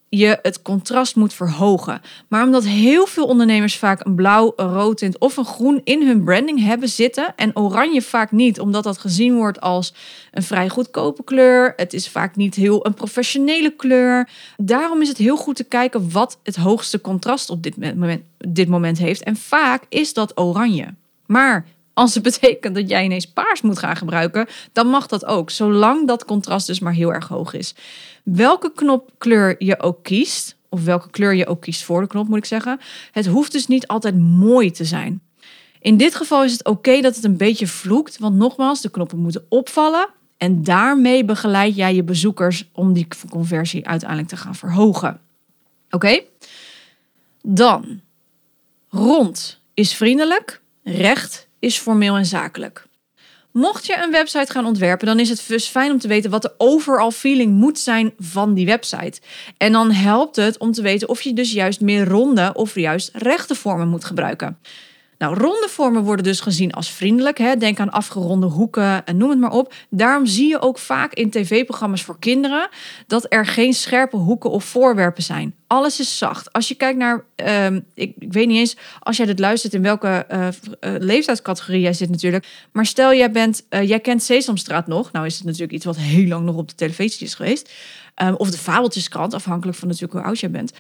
je 0.10 0.40
het 0.42 0.62
contrast 0.62 1.16
moet 1.16 1.34
verhogen. 1.34 2.02
Maar 2.28 2.44
omdat 2.44 2.66
heel 2.66 3.06
veel 3.06 3.26
ondernemers 3.26 3.78
vaak 3.78 4.06
een 4.06 4.16
blauw, 4.16 4.54
een 4.56 4.74
rood 4.74 4.98
tint 4.98 5.18
of 5.18 5.38
een 5.38 5.46
groen 5.46 5.82
in 5.84 6.08
hun 6.08 6.24
branding 6.24 6.64
hebben 6.64 6.90
zitten 6.90 7.34
en 7.36 7.56
oranje 7.56 8.02
vaak 8.02 8.32
niet, 8.32 8.60
omdat 8.60 8.84
dat 8.84 8.98
gezien 8.98 9.36
wordt 9.36 9.62
als 9.62 9.94
een 10.32 10.44
vrij 10.44 10.70
goedkope 10.70 11.24
kleur. 11.24 11.74
Het 11.76 11.94
is 11.94 12.10
vaak 12.10 12.36
niet 12.36 12.56
heel 12.56 12.86
een 12.86 12.94
professionele 12.94 13.76
kleur. 13.76 14.30
Daarom 14.58 15.02
is 15.02 15.08
het 15.08 15.18
heel 15.18 15.38
goed 15.38 15.56
te 15.56 15.64
kijken 15.64 16.12
wat 16.12 16.40
het 16.44 16.56
hoogste 16.56 17.02
contrast 17.02 17.50
op 17.50 17.64
dit 17.64 17.78
moment, 17.78 18.24
dit 18.38 18.68
moment 18.68 18.98
heeft. 18.98 19.24
En 19.24 19.36
vaak 19.36 19.84
is 19.90 20.14
dat 20.14 20.40
oranje. 20.40 20.94
Maar 21.26 21.66
als 21.94 22.14
het 22.14 22.24
betekent 22.30 22.76
dat 22.76 22.90
jij 22.90 23.04
ineens 23.04 23.28
paars 23.28 23.62
moet 23.62 23.80
gaan 23.80 23.96
gebruiken, 23.96 24.48
dan 24.74 24.88
mag 24.88 25.08
dat 25.08 25.26
ook, 25.26 25.50
zolang 25.50 26.08
dat 26.08 26.26
contrast 26.26 26.68
dus 26.68 26.80
maar 26.80 26.94
heel 26.94 27.14
erg 27.14 27.28
hoog 27.28 27.54
is. 27.54 27.76
Welke 28.34 28.72
knopkleur 28.76 29.56
je 29.64 29.80
ook 29.80 30.04
kiest, 30.04 30.56
of 30.70 30.84
welke 30.84 31.10
kleur 31.10 31.34
je 31.34 31.48
ook 31.48 31.62
kiest 31.62 31.84
voor 31.84 32.02
de 32.02 32.08
knop, 32.08 32.28
moet 32.28 32.38
ik 32.38 32.46
zeggen, 32.46 32.80
het 33.12 33.26
hoeft 33.26 33.52
dus 33.52 33.68
niet 33.68 33.88
altijd 33.88 34.18
mooi 34.18 34.72
te 34.72 34.86
zijn. 34.86 35.22
In 35.80 35.98
dit 35.98 36.16
geval 36.16 36.44
is 36.44 36.52
het 36.52 36.66
oké 36.66 37.02
dat 37.02 37.16
het 37.16 37.24
een 37.24 37.38
beetje 37.38 37.68
vloekt, 37.68 38.18
want 38.18 38.36
nogmaals, 38.36 38.82
de 38.82 38.90
knoppen 38.90 39.18
moeten 39.18 39.46
opvallen. 39.50 40.10
En 40.38 40.64
daarmee 40.64 41.26
begeleid 41.26 41.76
jij 41.76 41.96
je 41.96 42.04
bezoekers 42.04 42.70
om 42.72 42.94
die 42.94 43.08
conversie 43.30 43.88
uiteindelijk 43.88 44.30
te 44.30 44.38
gaan 44.38 44.56
verhogen. 44.56 45.20
Oké? 45.90 46.22
Dan, 47.42 48.02
rond 48.90 49.60
is 49.74 49.94
vriendelijk, 49.94 50.62
recht 50.84 51.48
is 51.60 51.78
formeel 51.78 52.18
en 52.18 52.26
zakelijk. 52.26 52.88
Mocht 53.52 53.86
je 53.86 53.98
een 54.04 54.12
website 54.12 54.52
gaan 54.52 54.66
ontwerpen, 54.66 55.08
dan 55.08 55.20
is 55.20 55.30
het 55.30 55.44
dus 55.48 55.68
fijn 55.68 55.92
om 55.92 56.00
te 56.00 56.08
weten 56.08 56.32
wat 56.32 56.42
de 56.42 56.54
overall 56.58 57.12
feeling 57.12 57.54
moet 57.54 57.80
zijn 57.80 58.14
van 58.20 58.54
die 58.54 58.66
website. 58.66 59.22
En 59.58 59.72
dan 59.72 59.92
helpt 59.92 60.36
het 60.36 60.58
om 60.58 60.72
te 60.72 60.82
weten 60.82 61.10
of 61.10 61.22
je 61.22 61.34
dus 61.34 61.52
juist 61.52 61.82
meer 61.82 62.08
ronde 62.08 62.52
of 62.54 62.76
juist 62.76 63.10
rechte 63.14 63.56
vormen 63.56 63.88
moet 63.88 64.06
gebruiken. 64.06 64.58
Nou, 65.20 65.38
ronde 65.38 65.68
vormen 65.70 66.04
worden 66.04 66.26
dus 66.26 66.40
gezien 66.40 66.72
als 66.72 66.92
vriendelijk. 66.92 67.38
Hè? 67.38 67.56
Denk 67.56 67.80
aan 67.80 67.92
afgeronde 67.92 68.46
hoeken 68.48 69.06
en 69.06 69.18
noem 69.18 69.30
het 69.30 69.40
maar 69.40 69.52
op. 69.52 69.74
Daarom 69.90 70.26
zie 70.26 70.48
je 70.48 70.62
ook 70.62 70.78
vaak 70.78 71.14
in 71.14 71.30
tv-programma's 71.30 72.04
voor 72.04 72.20
kinderen 72.20 72.70
dat 73.08 73.26
er 73.30 73.46
geen 73.46 73.74
scherpe 73.74 74.16
hoeken 74.16 74.50
of 74.50 74.64
voorwerpen 74.64 75.24
zijn. 75.24 75.56
Alles 75.68 76.00
is 76.00 76.18
zacht. 76.18 76.54
Als 76.54 76.68
je 76.68 76.76
kijkt 76.76 76.98
naar, 76.98 77.24
ehm, 77.36 77.80
ik, 77.94 78.14
weet 78.18 78.48
niet 78.48 78.58
eens 78.58 78.78
als 79.00 79.18
jij 79.18 79.26
dit 79.26 79.40
luistert 79.40 79.74
in 79.74 79.82
welke 79.82 80.26
uh, 80.32 80.48
leeftijdscategorie 81.00 81.82
jij 81.82 81.94
zit 81.94 82.10
natuurlijk. 82.10 82.48
Maar 82.72 82.86
stel 82.86 83.14
jij 83.14 83.32
bent, 83.32 83.66
uh, 83.70 83.88
jij 83.88 84.00
kent 84.00 84.24
Sesamstraat 84.24 84.88
nog. 84.88 85.12
Nou 85.12 85.26
is 85.26 85.36
het 85.36 85.46
natuurlijk 85.46 85.72
iets 85.72 85.86
wat 85.86 85.98
heel 85.98 86.28
lang 86.28 86.46
nog 86.46 86.56
op 86.56 86.70
de 86.70 86.76
televisie 86.76 87.26
is 87.26 87.34
geweest. 87.34 87.72
Um, 88.24 88.36
of 88.36 88.52
de 88.52 88.58
Fabeltjeskrant, 88.58 89.34
afhankelijk 89.34 89.78
van 89.78 89.88
natuurlijk 89.88 90.14
hoe 90.14 90.24
oud 90.24 90.40
jij 90.40 90.52
bent. 90.52 90.74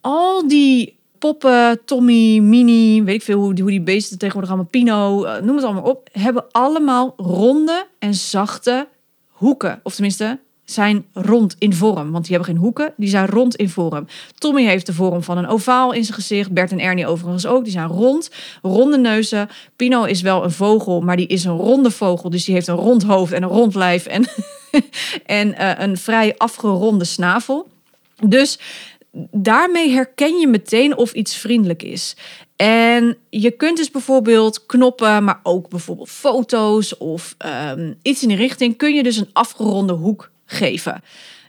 Al 0.00 0.48
die 0.48 0.98
poppen, 1.20 1.80
Tommy, 1.84 2.38
Mini, 2.38 3.02
weet 3.02 3.14
ik 3.14 3.22
veel 3.22 3.38
hoe 3.38 3.54
die, 3.54 3.62
hoe 3.62 3.72
die 3.72 3.80
beesten 3.80 4.18
tegenwoordig 4.18 4.50
allemaal, 4.50 4.70
Pino, 4.70 5.24
uh, 5.24 5.36
noem 5.36 5.56
het 5.56 5.64
allemaal 5.64 5.82
op, 5.82 6.08
hebben 6.12 6.44
allemaal 6.50 7.14
ronde 7.16 7.86
en 7.98 8.14
zachte 8.14 8.88
hoeken. 9.28 9.80
Of 9.82 9.94
tenminste, 9.94 10.38
zijn 10.64 11.06
rond 11.12 11.56
in 11.58 11.74
vorm. 11.74 12.10
Want 12.10 12.24
die 12.26 12.36
hebben 12.36 12.54
geen 12.54 12.62
hoeken, 12.62 12.92
die 12.96 13.08
zijn 13.08 13.26
rond 13.26 13.56
in 13.56 13.68
vorm. 13.68 14.06
Tommy 14.38 14.64
heeft 14.64 14.86
de 14.86 14.92
vorm 14.92 15.22
van 15.22 15.38
een 15.38 15.46
ovaal 15.46 15.92
in 15.92 16.04
zijn 16.04 16.14
gezicht. 16.14 16.52
Bert 16.52 16.72
en 16.72 16.80
Ernie 16.80 17.06
overigens 17.06 17.46
ook. 17.46 17.64
Die 17.64 17.72
zijn 17.72 17.88
rond, 17.88 18.30
ronde 18.62 18.98
neuzen. 18.98 19.48
Pino 19.76 20.04
is 20.04 20.20
wel 20.20 20.44
een 20.44 20.50
vogel, 20.50 21.00
maar 21.00 21.16
die 21.16 21.26
is 21.26 21.44
een 21.44 21.56
ronde 21.56 21.90
vogel. 21.90 22.30
Dus 22.30 22.44
die 22.44 22.54
heeft 22.54 22.66
een 22.66 22.74
rond 22.74 23.02
hoofd 23.02 23.32
en 23.32 23.42
een 23.42 23.48
rond 23.48 23.74
lijf 23.74 24.06
en, 24.06 24.24
en 25.40 25.48
uh, 25.48 25.72
een 25.76 25.96
vrij 25.96 26.34
afgeronde 26.36 27.04
snavel. 27.04 27.68
Dus 28.26 28.58
daarmee 29.30 29.90
herken 29.90 30.38
je 30.38 30.46
meteen 30.46 30.96
of 30.96 31.12
iets 31.12 31.36
vriendelijk 31.36 31.82
is. 31.82 32.16
En 32.56 33.16
je 33.30 33.50
kunt 33.50 33.76
dus 33.76 33.90
bijvoorbeeld 33.90 34.66
knoppen, 34.66 35.24
maar 35.24 35.40
ook 35.42 35.68
bijvoorbeeld 35.68 36.10
foto's 36.10 36.98
of 36.98 37.36
um, 37.74 37.98
iets 38.02 38.22
in 38.22 38.28
die 38.28 38.36
richting, 38.36 38.76
kun 38.76 38.94
je 38.94 39.02
dus 39.02 39.16
een 39.16 39.30
afgeronde 39.32 39.92
hoek 39.92 40.30
geven. 40.46 41.02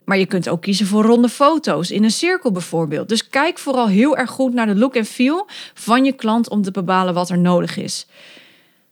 Maar 0.05 0.17
je 0.17 0.25
kunt 0.25 0.49
ook 0.49 0.61
kiezen 0.61 0.85
voor 0.85 1.03
ronde 1.03 1.29
foto's 1.29 1.91
in 1.91 2.03
een 2.03 2.11
cirkel 2.11 2.51
bijvoorbeeld. 2.51 3.09
Dus 3.09 3.29
kijk 3.29 3.59
vooral 3.59 3.87
heel 3.87 4.17
erg 4.17 4.29
goed 4.29 4.53
naar 4.53 4.65
de 4.65 4.75
look 4.75 4.95
en 4.95 5.05
feel 5.05 5.47
van 5.73 6.05
je 6.05 6.11
klant 6.11 6.49
om 6.49 6.61
te 6.61 6.71
bepalen 6.71 7.13
wat 7.13 7.29
er 7.29 7.37
nodig 7.37 7.77
is. 7.77 8.07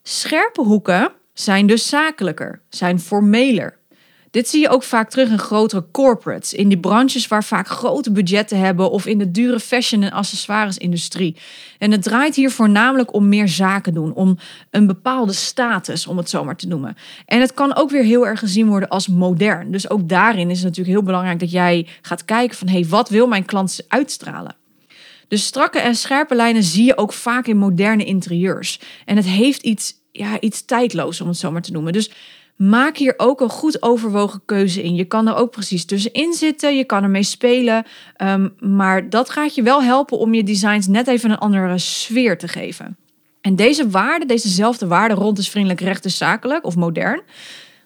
Scherpe 0.03 0.61
hoeken 0.61 1.11
zijn 1.33 1.67
dus 1.67 1.89
zakelijker, 1.89 2.61
zijn 2.69 2.99
formeler. 2.99 3.78
Dit 4.31 4.47
zie 4.47 4.61
je 4.61 4.69
ook 4.69 4.83
vaak 4.83 5.09
terug 5.09 5.29
in 5.29 5.39
grotere 5.39 5.85
corporates, 5.91 6.53
in 6.53 6.67
die 6.67 6.79
branches 6.79 7.27
waar 7.27 7.43
vaak 7.43 7.67
grote 7.67 8.11
budgetten 8.11 8.59
hebben 8.59 8.91
of 8.91 9.05
in 9.05 9.17
de 9.17 9.31
dure 9.31 9.59
fashion- 9.59 10.03
en 10.03 10.11
accessoires-industrie. 10.11 11.35
En 11.77 11.91
het 11.91 12.03
draait 12.03 12.35
hier 12.35 12.51
voornamelijk 12.51 13.13
om 13.13 13.29
meer 13.29 13.47
zaken 13.47 13.93
doen, 13.93 14.13
om 14.13 14.37
een 14.69 14.87
bepaalde 14.87 15.33
status, 15.33 16.07
om 16.07 16.17
het 16.17 16.29
zo 16.29 16.43
maar 16.43 16.55
te 16.55 16.67
noemen. 16.67 16.95
En 17.25 17.39
het 17.39 17.53
kan 17.53 17.75
ook 17.75 17.89
weer 17.89 18.03
heel 18.03 18.27
erg 18.27 18.39
gezien 18.39 18.67
worden 18.67 18.89
als 18.89 19.07
modern. 19.07 19.71
Dus 19.71 19.89
ook 19.89 20.09
daarin 20.09 20.49
is 20.49 20.57
het 20.57 20.67
natuurlijk 20.67 20.95
heel 20.95 21.05
belangrijk 21.05 21.39
dat 21.39 21.51
jij 21.51 21.87
gaat 22.01 22.25
kijken 22.25 22.57
van 22.57 22.67
hé, 22.67 22.79
hey, 22.79 22.89
wat 22.89 23.09
wil 23.09 23.27
mijn 23.27 23.45
klant 23.45 23.79
uitstralen? 23.87 24.55
Dus 25.27 25.45
strakke 25.45 25.79
en 25.79 25.95
scherpe 25.95 26.35
lijnen 26.35 26.63
zie 26.63 26.85
je 26.85 26.97
ook 26.97 27.13
vaak 27.13 27.47
in 27.47 27.57
moderne 27.57 28.05
interieurs. 28.05 28.79
En 29.05 29.15
het 29.15 29.25
heeft 29.25 29.61
iets, 29.61 29.93
ja, 30.11 30.39
iets 30.39 30.65
tijdloos, 30.65 31.21
om 31.21 31.27
het 31.27 31.37
zo 31.37 31.51
maar 31.51 31.61
te 31.61 31.71
noemen. 31.71 31.93
Dus 31.93 32.11
maak 32.59 32.97
hier 32.97 33.13
ook 33.17 33.41
een 33.41 33.49
goed 33.49 33.81
overwogen 33.81 34.41
keuze 34.45 34.83
in. 34.83 34.95
Je 34.95 35.05
kan 35.05 35.27
er 35.27 35.35
ook 35.35 35.51
precies 35.51 35.85
tussenin 35.85 36.33
zitten, 36.33 36.77
je 36.77 36.83
kan 36.83 37.03
ermee 37.03 37.23
spelen. 37.23 37.85
Um, 38.17 38.53
maar 38.59 39.09
dat 39.09 39.29
gaat 39.29 39.55
je 39.55 39.63
wel 39.63 39.83
helpen 39.83 40.17
om 40.17 40.33
je 40.33 40.43
designs 40.43 40.87
net 40.87 41.07
even 41.07 41.31
een 41.31 41.37
andere 41.37 41.77
sfeer 41.77 42.37
te 42.37 42.47
geven. 42.47 42.97
En 43.41 43.55
deze 43.55 43.89
waarde, 43.89 44.25
dezezelfde 44.25 44.87
waarde 44.87 45.13
rond 45.13 45.37
is 45.37 45.49
vriendelijk, 45.49 45.81
recht 45.81 46.05
is 46.05 46.17
zakelijk 46.17 46.65
of 46.65 46.75
modern, 46.75 47.21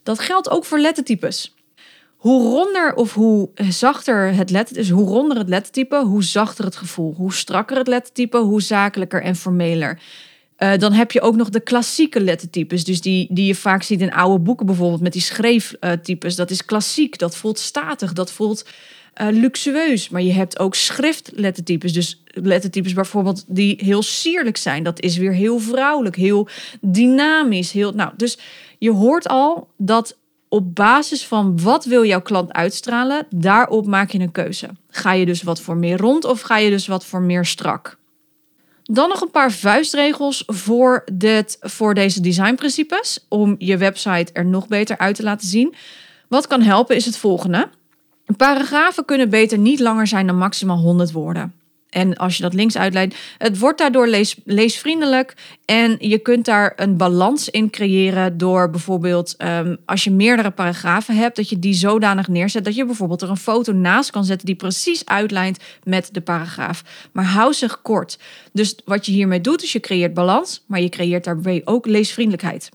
dat 0.03 0.19
geldt 0.19 0.49
ook 0.49 0.65
voor 0.65 0.79
lettertypes. 0.79 1.55
Hoe 2.15 2.49
ronder 2.49 2.93
of 2.95 3.13
hoe 3.13 3.49
zachter 3.69 4.36
het 4.36 4.49
letter 4.49 4.77
is, 4.77 4.89
hoe 4.89 5.07
ronder 5.07 5.38
het 5.38 5.49
lettertype, 5.49 6.03
hoe 6.05 6.23
zachter 6.23 6.65
het 6.65 6.75
gevoel. 6.75 7.13
Hoe 7.17 7.33
strakker 7.33 7.77
het 7.77 7.88
lettertype, 7.88 8.38
hoe 8.38 8.62
zakelijker 8.62 9.21
en 9.21 9.36
formeler. 9.36 9.99
Uh, 10.63 10.78
dan 10.78 10.93
heb 10.93 11.12
je 11.12 11.21
ook 11.21 11.36
nog 11.36 11.49
de 11.49 11.60
klassieke 11.60 12.19
lettertypes. 12.19 12.84
Dus 12.84 13.02
die, 13.02 13.28
die 13.30 13.45
je 13.45 13.56
vaak 13.56 13.84
ziet 13.84 14.02
in 14.02 14.13
oude 14.13 14.43
boeken 14.43 14.65
bijvoorbeeld 14.65 15.02
met 15.02 15.13
die 15.13 15.21
schreeftypes. 15.21 16.36
Dat 16.36 16.52
is 16.52 16.65
klassiek, 16.65 17.17
dat 17.17 17.38
voelt 17.38 17.60
statig, 17.60 18.13
dat 18.13 18.32
voelt 18.32 18.65
uh, 19.21 19.28
luxueus. 19.32 20.10
Maar 20.10 20.21
je 20.21 20.32
hebt 20.32 20.60
ook 20.60 20.76
schriftlettertypes. 20.76 21.93
Dus 21.93 22.23
lettertypes 22.26 22.93
bijvoorbeeld 22.93 23.43
die 23.47 23.76
heel 23.78 24.02
sierlijk 24.02 24.58
zijn. 24.58 24.84
Dat 24.84 25.02
is 25.02 25.17
weer 25.17 25.34
heel 25.34 25.60
vrouwelijk, 25.60 26.15
heel 26.15 26.47
dynamisch. 26.82 27.71
Heel, 27.71 27.91
nou, 27.91 28.12
dus 28.17 28.38
je 28.78 28.91
hoort 28.91 29.28
al 29.28 29.67
dat 29.78 30.17
op 30.49 30.76
basis 30.76 31.26
van 31.26 31.62
wat 31.62 31.86
wil 31.86 32.06
jouw 32.06 32.21
klant 32.21 32.52
uitstralen, 32.52 33.26
daarop 33.30 33.86
maak 33.86 34.12
je 34.12 34.19
een 34.19 34.32
keuze. 34.32 34.69
Ga 34.89 35.13
je 35.13 35.26
dus 35.26 35.43
wat 35.43 35.62
voor 35.62 35.78
meer 35.78 35.97
rond 35.97 36.26
of 36.26 36.41
ga 36.41 36.58
je 36.58 36.69
dus 36.69 36.88
wat 36.88 37.06
voor 37.06 37.21
meer 37.21 37.45
strak? 37.45 37.97
Dan 38.83 39.09
nog 39.09 39.21
een 39.21 39.31
paar 39.31 39.51
vuistregels 39.51 40.43
voor, 40.47 41.03
dit, 41.13 41.57
voor 41.59 41.93
deze 41.93 42.21
designprincipes. 42.21 43.25
Om 43.29 43.55
je 43.57 43.77
website 43.77 44.33
er 44.33 44.45
nog 44.45 44.67
beter 44.67 44.97
uit 44.97 45.15
te 45.15 45.23
laten 45.23 45.47
zien. 45.47 45.75
Wat 46.27 46.47
kan 46.47 46.61
helpen 46.61 46.95
is 46.95 47.05
het 47.05 47.17
volgende. 47.17 47.69
Paragrafen 48.37 49.05
kunnen 49.05 49.29
beter 49.29 49.57
niet 49.57 49.79
langer 49.79 50.07
zijn 50.07 50.27
dan 50.27 50.37
maximaal 50.37 50.77
100 50.77 51.11
woorden. 51.11 51.53
En 51.93 52.15
als 52.15 52.38
je 52.38 52.43
dat 52.43 52.53
links 52.53 52.77
uitleidt, 52.77 53.15
het 53.38 53.60
wordt 53.60 53.77
daardoor 53.77 54.08
lees, 54.08 54.36
leesvriendelijk. 54.45 55.34
En 55.65 55.95
je 55.99 56.17
kunt 56.17 56.45
daar 56.45 56.73
een 56.75 56.97
balans 56.97 57.49
in 57.49 57.69
creëren 57.69 58.38
door 58.38 58.69
bijvoorbeeld, 58.69 59.36
um, 59.38 59.77
als 59.86 60.03
je 60.03 60.12
meerdere 60.12 60.51
paragrafen 60.51 61.15
hebt, 61.15 61.36
dat 61.36 61.49
je 61.49 61.60
die 61.60 61.73
zodanig 61.73 62.27
neerzet 62.27 62.65
dat 62.65 62.75
je 62.75 62.86
bijvoorbeeld 62.86 63.21
er 63.21 63.29
een 63.29 63.38
foto 63.38 63.73
naast 63.73 64.12
kan 64.12 64.25
zetten 64.25 64.45
die 64.45 64.56
precies 64.56 65.06
uitlijnt 65.06 65.60
met 65.84 66.10
de 66.12 66.21
paragraaf. 66.21 66.84
Maar 67.12 67.25
hou 67.25 67.53
zich 67.53 67.82
kort. 67.82 68.19
Dus 68.51 68.75
wat 68.86 69.06
je 69.06 69.12
hiermee 69.12 69.41
doet, 69.41 69.63
is 69.63 69.71
je 69.71 69.79
creëert 69.79 70.13
balans, 70.13 70.63
maar 70.67 70.82
je 70.82 70.89
creëert 70.89 71.23
daarbij 71.23 71.62
ook 71.65 71.86
leesvriendelijkheid. 71.86 72.69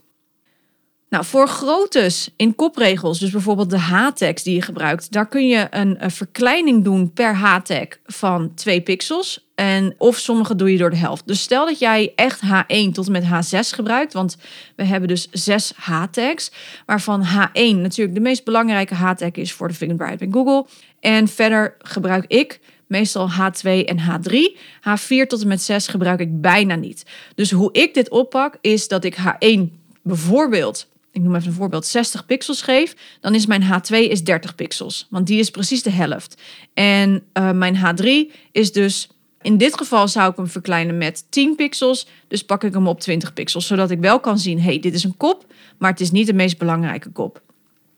Nou, 1.09 1.25
voor 1.25 1.47
groottes 1.47 2.29
in 2.35 2.55
kopregels, 2.55 3.19
dus 3.19 3.29
bijvoorbeeld 3.29 3.69
de 3.69 3.77
H-tags 3.77 4.43
die 4.43 4.55
je 4.55 4.61
gebruikt, 4.61 5.11
daar 5.11 5.27
kun 5.27 5.47
je 5.47 5.67
een, 5.69 5.97
verkleining 6.11 6.83
doen 6.83 7.13
per 7.13 7.35
H-tag 7.35 7.87
van 8.05 8.53
2 8.53 8.81
pixels. 8.81 9.47
En 9.55 9.95
of 9.97 10.17
sommige 10.17 10.55
doe 10.55 10.71
je 10.71 10.77
door 10.77 10.89
de 10.89 10.95
helft. 10.95 11.27
Dus 11.27 11.41
stel 11.41 11.65
dat 11.65 11.79
jij 11.79 12.13
echt 12.15 12.41
H1 12.41 12.91
tot 12.91 13.05
en 13.05 13.11
met 13.11 13.23
H6 13.23 13.75
gebruikt, 13.75 14.13
want 14.13 14.37
we 14.75 14.83
hebben 14.83 15.07
dus 15.07 15.27
6 15.31 15.73
H-tags, 15.75 16.51
waarvan 16.85 17.23
H1 17.23 17.75
natuurlijk 17.75 18.15
de 18.15 18.21
meest 18.21 18.43
belangrijke 18.43 18.95
H-tag 18.95 19.31
is 19.31 19.53
voor 19.53 19.67
de 19.67 19.73
fingerprint 19.73 20.19
bij 20.19 20.27
Google. 20.31 20.65
En 20.99 21.27
verder 21.27 21.75
gebruik 21.79 22.25
ik 22.27 22.59
meestal 22.87 23.29
H2 23.29 23.85
en 23.85 23.97
H3. 23.99 24.59
H4 24.79 25.27
tot 25.27 25.41
en 25.41 25.47
met 25.47 25.61
6 25.61 25.87
gebruik 25.87 26.19
ik 26.19 26.41
bijna 26.41 26.75
niet. 26.75 27.05
Dus 27.35 27.51
hoe 27.51 27.69
ik 27.71 27.93
dit 27.93 28.09
oppak 28.09 28.57
is 28.61 28.87
dat 28.87 29.03
ik 29.03 29.17
H1 29.17 29.59
bijvoorbeeld 30.03 30.87
ik 31.11 31.21
noem 31.21 31.35
even 31.35 31.47
een 31.47 31.53
voorbeeld, 31.53 31.85
60 31.85 32.25
pixels 32.25 32.61
geef, 32.61 32.95
dan 33.19 33.35
is 33.35 33.45
mijn 33.45 33.63
H2 33.63 33.95
is 33.95 34.23
30 34.23 34.55
pixels. 34.55 35.07
Want 35.09 35.27
die 35.27 35.39
is 35.39 35.49
precies 35.49 35.83
de 35.83 35.91
helft. 35.91 36.41
En 36.73 37.23
uh, 37.33 37.51
mijn 37.51 37.75
H3 37.75 38.33
is 38.51 38.71
dus, 38.71 39.09
in 39.41 39.57
dit 39.57 39.77
geval 39.77 40.07
zou 40.07 40.31
ik 40.31 40.37
hem 40.37 40.47
verkleinen 40.47 40.97
met 40.97 41.25
10 41.29 41.55
pixels. 41.55 42.07
Dus 42.27 42.43
pak 42.43 42.63
ik 42.63 42.73
hem 42.73 42.87
op 42.87 42.99
20 42.99 43.33
pixels, 43.33 43.67
zodat 43.67 43.91
ik 43.91 43.99
wel 43.99 44.19
kan 44.19 44.39
zien, 44.39 44.61
hey, 44.61 44.79
dit 44.79 44.93
is 44.93 45.03
een 45.03 45.17
kop, 45.17 45.45
maar 45.77 45.91
het 45.91 45.99
is 45.99 46.11
niet 46.11 46.27
de 46.27 46.33
meest 46.33 46.57
belangrijke 46.57 47.09
kop. 47.09 47.41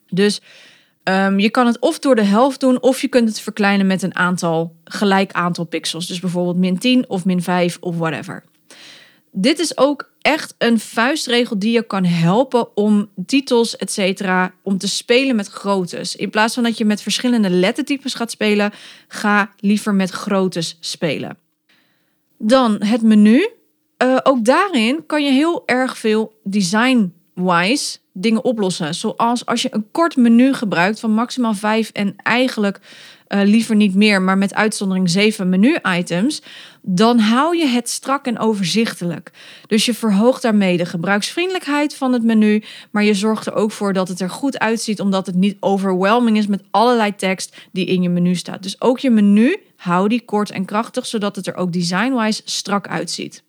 Dus 0.09 0.41
um, 1.03 1.39
je 1.39 1.49
kan 1.49 1.65
het 1.65 1.79
of 1.79 1.99
door 1.99 2.15
de 2.15 2.23
helft 2.23 2.59
doen, 2.59 2.81
of 2.81 3.01
je 3.01 3.07
kunt 3.07 3.29
het 3.29 3.39
verkleinen 3.39 3.87
met 3.87 4.01
een 4.01 4.15
aantal, 4.15 4.75
gelijk 4.83 5.31
aantal 5.31 5.65
pixels. 5.65 6.07
Dus 6.07 6.19
bijvoorbeeld 6.19 6.57
min 6.57 6.77
10 6.77 7.09
of 7.09 7.25
min 7.25 7.41
5 7.41 7.77
of 7.79 7.97
whatever. 7.97 8.43
Dit 9.31 9.59
is 9.59 9.77
ook 9.77 10.11
echt 10.21 10.55
een 10.57 10.79
vuistregel 10.79 11.59
die 11.59 11.71
je 11.71 11.83
kan 11.83 12.05
helpen 12.05 12.77
om 12.77 13.09
titels, 13.25 13.75
et 13.75 13.91
cetera, 13.91 14.53
om 14.63 14.77
te 14.77 14.87
spelen 14.87 15.35
met 15.35 15.47
groottes. 15.47 16.15
In 16.15 16.29
plaats 16.29 16.53
van 16.53 16.63
dat 16.63 16.77
je 16.77 16.85
met 16.85 17.01
verschillende 17.01 17.49
lettertypes 17.49 18.13
gaat 18.13 18.31
spelen, 18.31 18.71
ga 19.07 19.51
liever 19.59 19.93
met 19.93 20.09
groottes 20.09 20.77
spelen. 20.79 21.37
Dan 22.37 22.83
het 22.83 23.01
menu. 23.01 23.49
Uh, 24.03 24.17
ook 24.23 24.45
daarin 24.45 25.05
kan 25.05 25.23
je 25.23 25.31
heel 25.31 25.63
erg 25.65 25.97
veel 25.97 26.33
design-wise 26.43 27.97
dingen 28.13 28.43
oplossen. 28.43 28.95
Zoals 28.95 29.45
als 29.45 29.61
je 29.61 29.69
een 29.71 29.91
kort 29.91 30.15
menu 30.15 30.53
gebruikt 30.53 30.99
van 30.99 31.11
maximaal 31.11 31.53
5 31.53 31.89
en 31.89 32.15
eigenlijk 32.15 32.79
uh, 33.33 33.41
liever 33.43 33.75
niet 33.75 33.95
meer, 33.95 34.21
maar 34.21 34.37
met 34.37 34.53
uitzondering 34.53 35.09
7 35.09 35.49
menu-items, 35.49 36.41
dan 36.81 37.19
hou 37.19 37.57
je 37.57 37.65
het 37.65 37.89
strak 37.89 38.25
en 38.25 38.39
overzichtelijk. 38.39 39.31
Dus 39.67 39.85
je 39.85 39.93
verhoogt 39.93 40.41
daarmee 40.41 40.77
de 40.77 40.85
gebruiksvriendelijkheid 40.85 41.95
van 41.95 42.13
het 42.13 42.23
menu, 42.23 42.63
maar 42.91 43.03
je 43.03 43.13
zorgt 43.13 43.45
er 43.45 43.53
ook 43.53 43.71
voor 43.71 43.93
dat 43.93 44.07
het 44.07 44.19
er 44.19 44.29
goed 44.29 44.59
uitziet, 44.59 44.99
omdat 44.99 45.25
het 45.25 45.35
niet 45.35 45.57
overwhelming 45.59 46.37
is 46.37 46.47
met 46.47 46.63
allerlei 46.71 47.15
tekst 47.15 47.55
die 47.71 47.85
in 47.85 48.01
je 48.01 48.09
menu 48.09 48.35
staat. 48.35 48.63
Dus 48.63 48.81
ook 48.81 48.99
je 48.99 49.09
menu, 49.09 49.57
hou 49.75 50.07
die 50.07 50.25
kort 50.25 50.51
en 50.51 50.65
krachtig, 50.65 51.05
zodat 51.05 51.35
het 51.35 51.47
er 51.47 51.55
ook 51.55 51.73
design-wise 51.73 52.41
strak 52.45 52.87
uitziet. 52.87 53.43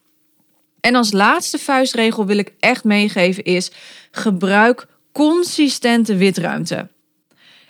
En 0.81 0.95
als 0.95 1.13
laatste 1.13 1.59
vuistregel 1.59 2.27
wil 2.27 2.39
ik 2.39 2.53
echt 2.59 2.85
meegeven 2.85 3.45
is: 3.45 3.71
gebruik 4.11 4.87
consistente 5.13 6.17
witruimte. 6.17 6.89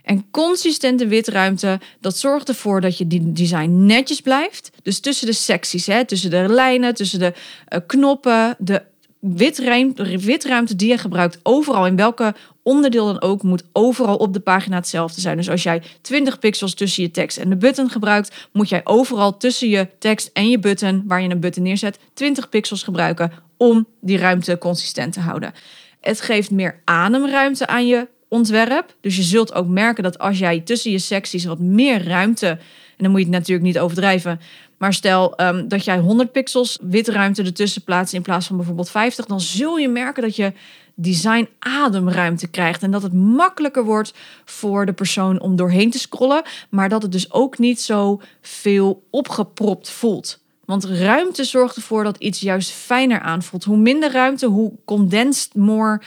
En 0.03 0.31
consistente 0.31 1.07
witruimte, 1.07 1.81
dat 2.01 2.17
zorgt 2.17 2.49
ervoor 2.49 2.81
dat 2.81 2.99
je 2.99 3.33
design 3.33 3.87
netjes 3.87 4.21
blijft. 4.21 4.71
Dus 4.83 5.01
tussen 5.01 5.27
de 5.27 5.33
secties, 5.33 5.87
hè, 5.87 6.05
tussen 6.05 6.31
de 6.31 6.47
lijnen, 6.49 6.95
tussen 6.95 7.19
de 7.19 7.33
uh, 7.69 7.79
knoppen, 7.87 8.57
de 8.59 8.83
witruimte, 9.19 10.19
witruimte 10.19 10.77
die 10.77 10.88
je 10.88 10.99
gebruikt, 10.99 11.38
overal 11.43 11.87
in 11.87 11.97
welke 11.97 12.35
onderdeel 12.62 13.07
dan 13.07 13.23
ook, 13.23 13.43
moet 13.43 13.65
overal 13.73 14.17
op 14.17 14.33
de 14.33 14.41
pagina 14.41 14.77
hetzelfde 14.77 15.21
zijn. 15.21 15.37
Dus 15.37 15.51
als 15.51 15.62
jij 15.62 15.83
20 16.01 16.38
pixels 16.38 16.75
tussen 16.75 17.03
je 17.03 17.11
tekst 17.11 17.38
en 17.38 17.49
de 17.49 17.57
button 17.57 17.91
gebruikt, 17.91 18.49
moet 18.53 18.69
jij 18.69 18.81
overal 18.85 19.37
tussen 19.37 19.69
je 19.69 19.88
tekst 19.99 20.31
en 20.33 20.51
je 20.51 20.59
button, 20.59 21.05
waar 21.07 21.23
je 21.23 21.29
een 21.29 21.41
button 21.41 21.62
neerzet, 21.62 21.99
20 22.15 22.49
pixels 22.49 22.83
gebruiken 22.83 23.33
om 23.57 23.87
die 24.01 24.19
ruimte 24.19 24.59
consistent 24.59 25.12
te 25.12 25.21
houden. 25.21 25.53
Het 26.01 26.21
geeft 26.21 26.51
meer 26.51 26.81
ademruimte 26.85 27.67
aan 27.67 27.87
je 27.87 28.09
ontwerp. 28.33 28.95
Dus 29.01 29.16
je 29.16 29.23
zult 29.23 29.55
ook 29.55 29.66
merken 29.66 30.03
dat 30.03 30.18
als 30.18 30.38
jij 30.38 30.61
tussen 30.61 30.90
je 30.90 30.99
secties 30.99 31.45
wat 31.45 31.59
meer 31.59 32.05
ruimte, 32.05 32.47
en 32.47 32.59
dan 32.97 33.11
moet 33.11 33.21
je 33.21 33.27
het 33.27 33.35
natuurlijk 33.35 33.66
niet 33.66 33.79
overdrijven, 33.79 34.40
maar 34.79 34.95
stel 34.95 35.40
um, 35.40 35.68
dat 35.68 35.85
jij 35.85 35.99
100 35.99 36.33
pixels 36.33 36.79
witruimte 36.81 37.42
ertussen 37.42 37.83
plaatst 37.83 38.14
in 38.14 38.23
plaats 38.23 38.47
van 38.47 38.57
bijvoorbeeld 38.57 38.90
50, 38.90 39.27
dan 39.27 39.40
zul 39.40 39.77
je 39.77 39.88
merken 39.88 40.23
dat 40.23 40.37
je 40.37 40.53
design 40.95 41.49
ademruimte 41.59 42.49
krijgt 42.49 42.83
en 42.83 42.90
dat 42.90 43.03
het 43.03 43.12
makkelijker 43.12 43.85
wordt 43.85 44.14
voor 44.45 44.87
de 44.87 44.92
persoon 44.92 45.40
om 45.40 45.57
doorheen 45.57 45.90
te 45.90 45.99
scrollen, 45.99 46.42
maar 46.71 46.88
dat 46.88 47.03
het 47.03 47.12
dus 47.12 47.33
ook 47.33 47.59
niet 47.59 47.81
zo 47.81 48.21
veel 48.40 49.07
opgepropt 49.11 49.90
voelt. 49.90 50.40
Want 50.64 50.85
ruimte 50.85 51.45
zorgt 51.45 51.77
ervoor 51.77 52.05
dat 52.05 52.16
iets 52.16 52.40
juist 52.40 52.71
fijner 52.71 53.21
aanvoelt. 53.21 53.64
Hoe 53.64 53.77
minder 53.77 54.12
ruimte, 54.12 54.47
hoe 54.47 54.73
condensed, 54.85 55.55
more 55.55 56.01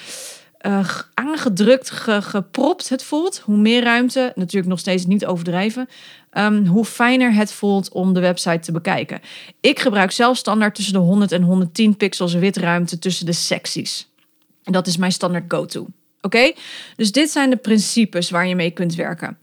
uh, 0.65 0.89
aangedrukt, 1.13 1.91
gepropt 2.19 2.89
het 2.89 3.03
voelt, 3.03 3.39
hoe 3.39 3.57
meer 3.57 3.83
ruimte, 3.83 4.31
natuurlijk 4.35 4.67
nog 4.67 4.79
steeds 4.79 5.05
niet 5.05 5.25
overdrijven, 5.25 5.89
um, 6.33 6.65
hoe 6.65 6.85
fijner 6.85 7.33
het 7.33 7.53
voelt 7.53 7.91
om 7.91 8.13
de 8.13 8.19
website 8.19 8.59
te 8.59 8.71
bekijken. 8.71 9.21
Ik 9.59 9.79
gebruik 9.79 10.11
zelf 10.11 10.37
standaard 10.37 10.75
tussen 10.75 10.93
de 10.93 10.99
100 10.99 11.31
en 11.31 11.41
110 11.41 11.97
pixels 11.97 12.33
witruimte 12.33 12.99
tussen 12.99 13.25
de 13.25 13.33
secties. 13.33 14.09
Dat 14.63 14.87
is 14.87 14.97
mijn 14.97 15.11
standaard 15.11 15.45
go-to. 15.47 15.87
Oké? 16.21 16.53
Dus 16.95 17.11
dit 17.11 17.29
zijn 17.29 17.49
de 17.49 17.55
principes 17.55 18.29
waar 18.29 18.47
je 18.47 18.55
mee 18.55 18.71
kunt 18.71 18.95
werken. 18.95 19.37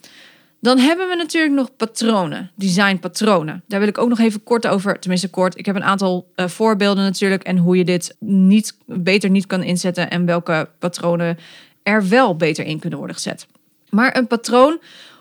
Dan 0.63 0.79
hebben 0.79 1.09
we 1.09 1.15
natuurlijk 1.15 1.55
nog 1.55 1.77
patronen, 1.77 2.51
designpatronen. 2.55 3.63
Daar 3.67 3.81
wil 3.81 3.89
ik 3.89 3.99
ook 3.99 4.09
nog 4.09 4.19
even 4.19 4.43
kort 4.43 4.67
over, 4.67 4.99
tenminste 4.99 5.31
kort. 5.31 5.59
Ik 5.59 5.67
heb 5.67 5.77
een 5.77 5.85
aantal 5.85 6.33
uh, 6.37 6.49
voorbeelden 6.49 7.05
natuurlijk 7.05 7.43
en 7.43 7.57
hoe 7.57 7.77
je 7.77 7.85
dit 7.85 8.17
niet, 8.19 8.79
beter 8.87 9.31
niet 9.31 9.47
kan 9.47 9.63
inzetten 9.63 10.11
en 10.11 10.27
welke 10.27 10.69
patronen 10.79 11.39
er 11.83 12.09
wel 12.09 12.37
beter 12.37 12.65
in 12.65 12.79
kunnen 12.79 12.99
worden 12.99 13.17
gezet. 13.17 13.47
Maar 13.91 14.17
een 14.17 14.27
patroon 14.27 14.81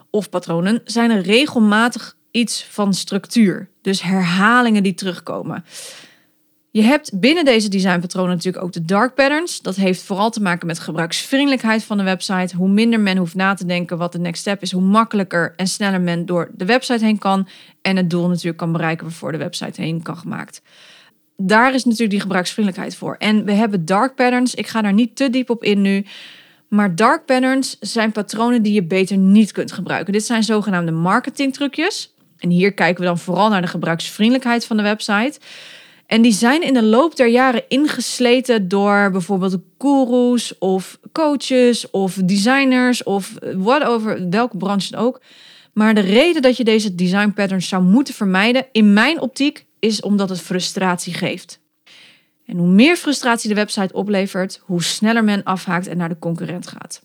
of 0.09 0.29
patronen 0.29 0.81
zijn 0.85 1.21
regelmatig 1.21 2.15
iets 2.31 2.63
van 2.69 2.93
structuur, 2.93 3.69
dus 3.81 4.01
herhalingen 4.01 4.83
die 4.83 4.93
terugkomen. 4.93 5.63
Je 6.73 6.81
hebt 6.81 7.19
binnen 7.19 7.45
deze 7.45 7.69
designpatronen 7.69 8.35
natuurlijk 8.35 8.63
ook 8.63 8.71
de 8.71 8.85
dark 8.85 9.15
patterns. 9.15 9.61
Dat 9.61 9.75
heeft 9.75 10.01
vooral 10.01 10.29
te 10.29 10.41
maken 10.41 10.67
met 10.67 10.79
gebruiksvriendelijkheid 10.79 11.83
van 11.83 11.97
de 11.97 12.03
website. 12.03 12.55
Hoe 12.55 12.69
minder 12.69 12.99
men 12.99 13.17
hoeft 13.17 13.35
na 13.35 13.53
te 13.53 13.65
denken 13.65 13.97
wat 13.97 14.11
de 14.11 14.19
next 14.19 14.41
step 14.41 14.61
is, 14.61 14.71
hoe 14.71 14.81
makkelijker 14.81 15.53
en 15.55 15.67
sneller 15.67 16.01
men 16.01 16.25
door 16.25 16.51
de 16.53 16.65
website 16.65 17.05
heen 17.05 17.17
kan. 17.17 17.47
En 17.81 17.97
het 17.97 18.09
doel 18.09 18.27
natuurlijk 18.27 18.57
kan 18.57 18.71
bereiken 18.71 19.05
waarvoor 19.05 19.31
de 19.31 19.37
website 19.37 19.81
heen 19.81 20.01
kan 20.01 20.17
gemaakt. 20.17 20.61
Daar 21.37 21.73
is 21.73 21.83
natuurlijk 21.83 22.11
die 22.11 22.19
gebruiksvriendelijkheid 22.19 22.95
voor. 22.95 23.15
En 23.19 23.45
we 23.45 23.51
hebben 23.51 23.85
dark 23.85 24.15
patterns. 24.15 24.55
Ik 24.55 24.67
ga 24.67 24.81
daar 24.81 24.93
niet 24.93 25.15
te 25.15 25.29
diep 25.29 25.49
op 25.49 25.63
in 25.63 25.81
nu. 25.81 26.05
Maar 26.67 26.95
dark 26.95 27.25
patterns 27.25 27.77
zijn 27.79 28.11
patronen 28.11 28.61
die 28.61 28.73
je 28.73 28.83
beter 28.83 29.17
niet 29.17 29.51
kunt 29.51 29.71
gebruiken. 29.71 30.13
Dit 30.13 30.25
zijn 30.25 30.43
zogenaamde 30.43 30.91
marketingtrucjes. 30.91 32.15
En 32.37 32.49
hier 32.49 32.73
kijken 32.73 33.01
we 33.01 33.07
dan 33.07 33.19
vooral 33.19 33.49
naar 33.49 33.61
de 33.61 33.67
gebruiksvriendelijkheid 33.67 34.65
van 34.65 34.77
de 34.77 34.83
website. 34.83 35.39
En 36.11 36.21
die 36.21 36.31
zijn 36.31 36.61
in 36.61 36.73
de 36.73 36.83
loop 36.83 37.15
der 37.15 37.27
jaren 37.27 37.63
ingesleten 37.67 38.67
door 38.67 39.11
bijvoorbeeld 39.11 39.57
gurus 39.77 40.57
of 40.57 40.99
coaches 41.11 41.89
of 41.89 42.13
designers 42.13 43.03
of 43.03 43.33
whatever, 43.57 44.29
welke 44.29 44.57
branche 44.57 44.91
dan 44.91 44.99
ook. 44.99 45.21
Maar 45.73 45.93
de 45.93 46.01
reden 46.01 46.41
dat 46.41 46.57
je 46.57 46.63
deze 46.63 46.95
design 46.95 47.31
patterns 47.35 47.67
zou 47.67 47.83
moeten 47.83 48.13
vermijden, 48.13 48.65
in 48.71 48.93
mijn 48.93 49.21
optiek, 49.21 49.65
is 49.79 50.01
omdat 50.01 50.29
het 50.29 50.41
frustratie 50.41 51.13
geeft. 51.13 51.59
En 52.45 52.57
hoe 52.57 52.67
meer 52.67 52.95
frustratie 52.95 53.49
de 53.49 53.55
website 53.55 53.93
oplevert, 53.93 54.61
hoe 54.63 54.83
sneller 54.83 55.23
men 55.23 55.43
afhaakt 55.43 55.87
en 55.87 55.97
naar 55.97 56.09
de 56.09 56.19
concurrent 56.19 56.67
gaat. 56.67 57.01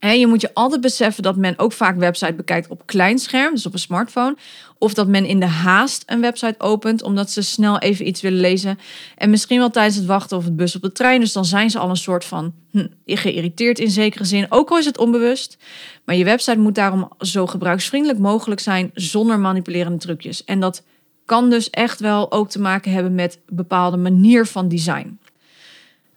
Je 0.00 0.26
moet 0.26 0.40
je 0.40 0.54
altijd 0.54 0.80
beseffen 0.80 1.22
dat 1.22 1.36
men 1.36 1.58
ook 1.58 1.72
vaak 1.72 1.96
website 1.96 2.34
bekijkt 2.34 2.68
op 2.68 2.82
klein 2.86 3.18
scherm, 3.18 3.54
dus 3.54 3.66
op 3.66 3.72
een 3.72 3.78
smartphone. 3.78 4.36
Of 4.78 4.94
dat 4.94 5.08
men 5.08 5.24
in 5.24 5.40
de 5.40 5.46
haast 5.46 6.02
een 6.06 6.20
website 6.20 6.54
opent 6.58 7.02
omdat 7.02 7.30
ze 7.30 7.42
snel 7.42 7.78
even 7.78 8.06
iets 8.06 8.20
willen 8.20 8.40
lezen. 8.40 8.78
En 9.16 9.30
misschien 9.30 9.58
wel 9.58 9.70
tijdens 9.70 9.96
het 9.96 10.06
wachten 10.06 10.36
of 10.36 10.44
het 10.44 10.56
bus 10.56 10.76
op 10.76 10.82
de 10.82 10.92
trein. 10.92 11.20
Dus 11.20 11.32
dan 11.32 11.44
zijn 11.44 11.70
ze 11.70 11.78
al 11.78 11.90
een 11.90 11.96
soort 11.96 12.24
van 12.24 12.52
hm, 12.70 12.86
geïrriteerd 13.04 13.78
in 13.78 13.90
zekere 13.90 14.24
zin. 14.24 14.46
Ook 14.48 14.70
al 14.70 14.78
is 14.78 14.84
het 14.84 14.98
onbewust. 14.98 15.58
Maar 16.04 16.16
je 16.16 16.24
website 16.24 16.58
moet 16.58 16.74
daarom 16.74 17.08
zo 17.18 17.46
gebruiksvriendelijk 17.46 18.18
mogelijk 18.18 18.60
zijn 18.60 18.90
zonder 18.94 19.38
manipulerende 19.38 19.98
trucjes. 19.98 20.44
En 20.44 20.60
dat 20.60 20.82
kan 21.24 21.50
dus 21.50 21.70
echt 21.70 22.00
wel 22.00 22.32
ook 22.32 22.50
te 22.50 22.60
maken 22.60 22.92
hebben 22.92 23.14
met 23.14 23.38
bepaalde 23.48 23.96
manier 23.96 24.46
van 24.46 24.68
design. 24.68 25.18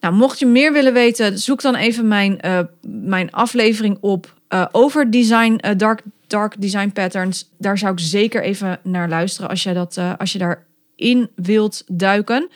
Nou, 0.02 0.14
mocht 0.14 0.40
je 0.40 0.46
meer 0.46 0.74
willen 0.74 0.94
weten, 0.94 1.40
zoek 1.40 1.62
dan 1.62 1.76
even 1.76 2.08
mijn, 2.08 2.40
uh, 2.46 2.60
mijn 2.88 3.32
aflevering 3.32 3.98
op 4.00 4.34
uh, 4.50 4.66
over 4.72 5.12
design, 5.12 5.60
uh, 5.66 5.72
dark, 5.78 6.02
dark 6.28 6.62
design 6.62 6.90
patterns. 6.90 7.50
Daar 7.58 7.78
zou 7.78 7.92
ik 7.92 8.00
zeker 8.00 8.44
even 8.44 8.80
naar 8.84 9.10
luisteren 9.10 9.50
als 9.50 9.64
je, 9.64 9.74
dat, 9.74 10.00
als 10.18 10.32
je 10.34 10.40
daarin 10.40 11.30
wilt 11.36 11.84
duiken. 11.88 12.50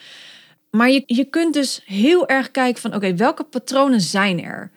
Maar 0.70 0.90
je, 0.90 1.02
je 1.06 1.24
kunt 1.24 1.54
dus 1.54 1.82
heel 1.84 2.28
erg 2.28 2.50
kijken 2.50 2.82
van 2.82 2.94
oké, 2.94 3.14
welke 3.14 3.44
patronen 3.44 4.00
zijn 4.00 4.44
er? 4.44 4.70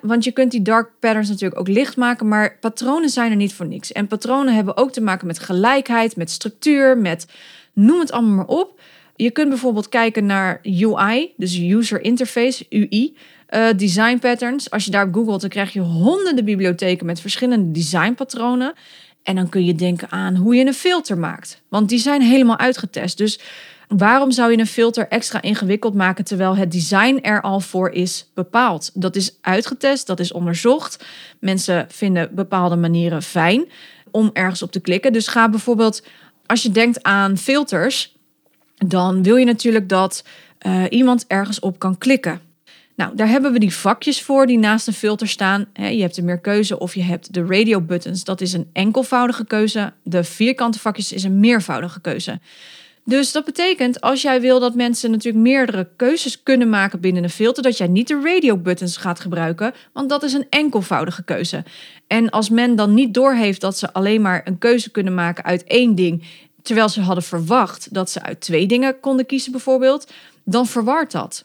Want 0.00 0.24
je 0.24 0.32
kunt 0.32 0.50
die 0.50 0.62
dark 0.62 0.90
patterns 1.00 1.28
natuurlijk 1.28 1.60
ook 1.60 1.68
licht 1.68 1.96
maken, 1.96 2.28
maar 2.28 2.56
patronen 2.60 3.08
zijn 3.08 3.30
er 3.30 3.36
niet 3.36 3.54
voor 3.54 3.66
niks. 3.66 3.92
En 3.92 4.06
patronen 4.06 4.54
hebben 4.54 4.76
ook 4.76 4.92
te 4.92 5.00
maken 5.00 5.26
met 5.26 5.38
gelijkheid, 5.38 6.16
met 6.16 6.30
structuur, 6.30 6.98
met 6.98 7.26
noem 7.72 8.00
het 8.00 8.12
allemaal 8.12 8.34
maar 8.36 8.46
op. 8.46 8.75
Je 9.16 9.30
kunt 9.30 9.48
bijvoorbeeld 9.48 9.88
kijken 9.88 10.26
naar 10.26 10.60
UI, 10.62 11.32
dus 11.36 11.58
User 11.58 12.00
Interface, 12.00 12.66
UI. 12.68 13.16
Eh, 13.46 13.68
design 13.76 14.18
patterns. 14.18 14.70
Als 14.70 14.84
je 14.84 14.90
daar 14.90 15.08
googelt, 15.12 15.40
dan 15.40 15.50
krijg 15.50 15.72
je 15.72 15.80
honderden 15.80 16.44
bibliotheken 16.44 17.06
met 17.06 17.20
verschillende 17.20 17.70
designpatronen. 17.70 18.74
En 19.22 19.34
dan 19.34 19.48
kun 19.48 19.64
je 19.64 19.74
denken 19.74 20.10
aan 20.10 20.36
hoe 20.36 20.54
je 20.54 20.66
een 20.66 20.74
filter 20.74 21.18
maakt. 21.18 21.62
Want 21.68 21.88
die 21.88 21.98
zijn 21.98 22.22
helemaal 22.22 22.58
uitgetest. 22.58 23.18
Dus 23.18 23.40
waarom 23.88 24.30
zou 24.30 24.50
je 24.50 24.58
een 24.58 24.66
filter 24.66 25.08
extra 25.08 25.42
ingewikkeld 25.42 25.94
maken 25.94 26.24
terwijl 26.24 26.56
het 26.56 26.72
design 26.72 27.18
er 27.22 27.40
al 27.40 27.60
voor 27.60 27.90
is 27.90 28.30
bepaald? 28.34 28.90
Dat 28.94 29.16
is 29.16 29.38
uitgetest, 29.40 30.06
dat 30.06 30.20
is 30.20 30.32
onderzocht. 30.32 31.04
Mensen 31.40 31.86
vinden 31.88 32.34
bepaalde 32.34 32.76
manieren 32.76 33.22
fijn 33.22 33.68
om 34.10 34.30
ergens 34.32 34.62
op 34.62 34.72
te 34.72 34.80
klikken. 34.80 35.12
Dus 35.12 35.28
ga 35.28 35.48
bijvoorbeeld, 35.48 36.02
als 36.46 36.62
je 36.62 36.70
denkt 36.70 37.02
aan 37.02 37.36
filters, 37.36 38.15
dan 38.76 39.22
wil 39.22 39.36
je 39.36 39.44
natuurlijk 39.44 39.88
dat 39.88 40.24
uh, 40.66 40.84
iemand 40.88 41.24
ergens 41.26 41.60
op 41.60 41.78
kan 41.78 41.98
klikken. 41.98 42.40
Nou, 42.96 43.16
daar 43.16 43.28
hebben 43.28 43.52
we 43.52 43.58
die 43.58 43.74
vakjes 43.74 44.22
voor 44.22 44.46
die 44.46 44.58
naast 44.58 44.86
een 44.86 44.92
filter 44.92 45.28
staan. 45.28 45.66
je 45.72 46.00
hebt 46.00 46.16
er 46.16 46.24
meer 46.24 46.38
keuze 46.40 46.78
of 46.78 46.94
je 46.94 47.02
hebt 47.02 47.34
de 47.34 47.46
radio 47.46 47.80
buttons. 47.80 48.24
Dat 48.24 48.40
is 48.40 48.52
een 48.52 48.70
enkelvoudige 48.72 49.44
keuze. 49.44 49.92
De 50.02 50.24
vierkante 50.24 50.78
vakjes 50.78 51.12
is 51.12 51.22
een 51.22 51.40
meervoudige 51.40 52.00
keuze. 52.00 52.40
Dus 53.08 53.32
dat 53.32 53.44
betekent, 53.44 54.00
als 54.00 54.22
jij 54.22 54.40
wil 54.40 54.60
dat 54.60 54.74
mensen 54.74 55.10
natuurlijk 55.10 55.44
meerdere 55.44 55.88
keuzes 55.96 56.42
kunnen 56.42 56.68
maken 56.68 57.00
binnen 57.00 57.22
een 57.22 57.30
filter, 57.30 57.62
dat 57.62 57.76
jij 57.76 57.86
niet 57.86 58.08
de 58.08 58.20
radio 58.24 58.56
buttons 58.56 58.96
gaat 58.96 59.20
gebruiken, 59.20 59.74
want 59.92 60.08
dat 60.08 60.22
is 60.22 60.32
een 60.32 60.46
enkelvoudige 60.50 61.24
keuze. 61.24 61.64
En 62.06 62.30
als 62.30 62.50
men 62.50 62.76
dan 62.76 62.94
niet 62.94 63.14
doorheeft 63.14 63.60
dat 63.60 63.78
ze 63.78 63.92
alleen 63.92 64.22
maar 64.22 64.40
een 64.44 64.58
keuze 64.58 64.90
kunnen 64.90 65.14
maken 65.14 65.44
uit 65.44 65.64
één 65.64 65.94
ding, 65.94 66.22
terwijl 66.66 66.88
ze 66.88 67.00
hadden 67.00 67.24
verwacht 67.24 67.94
dat 67.94 68.10
ze 68.10 68.22
uit 68.22 68.40
twee 68.40 68.66
dingen 68.66 69.00
konden 69.00 69.26
kiezen 69.26 69.52
bijvoorbeeld, 69.52 70.12
dan 70.44 70.66
verwart 70.66 71.12
dat. 71.12 71.44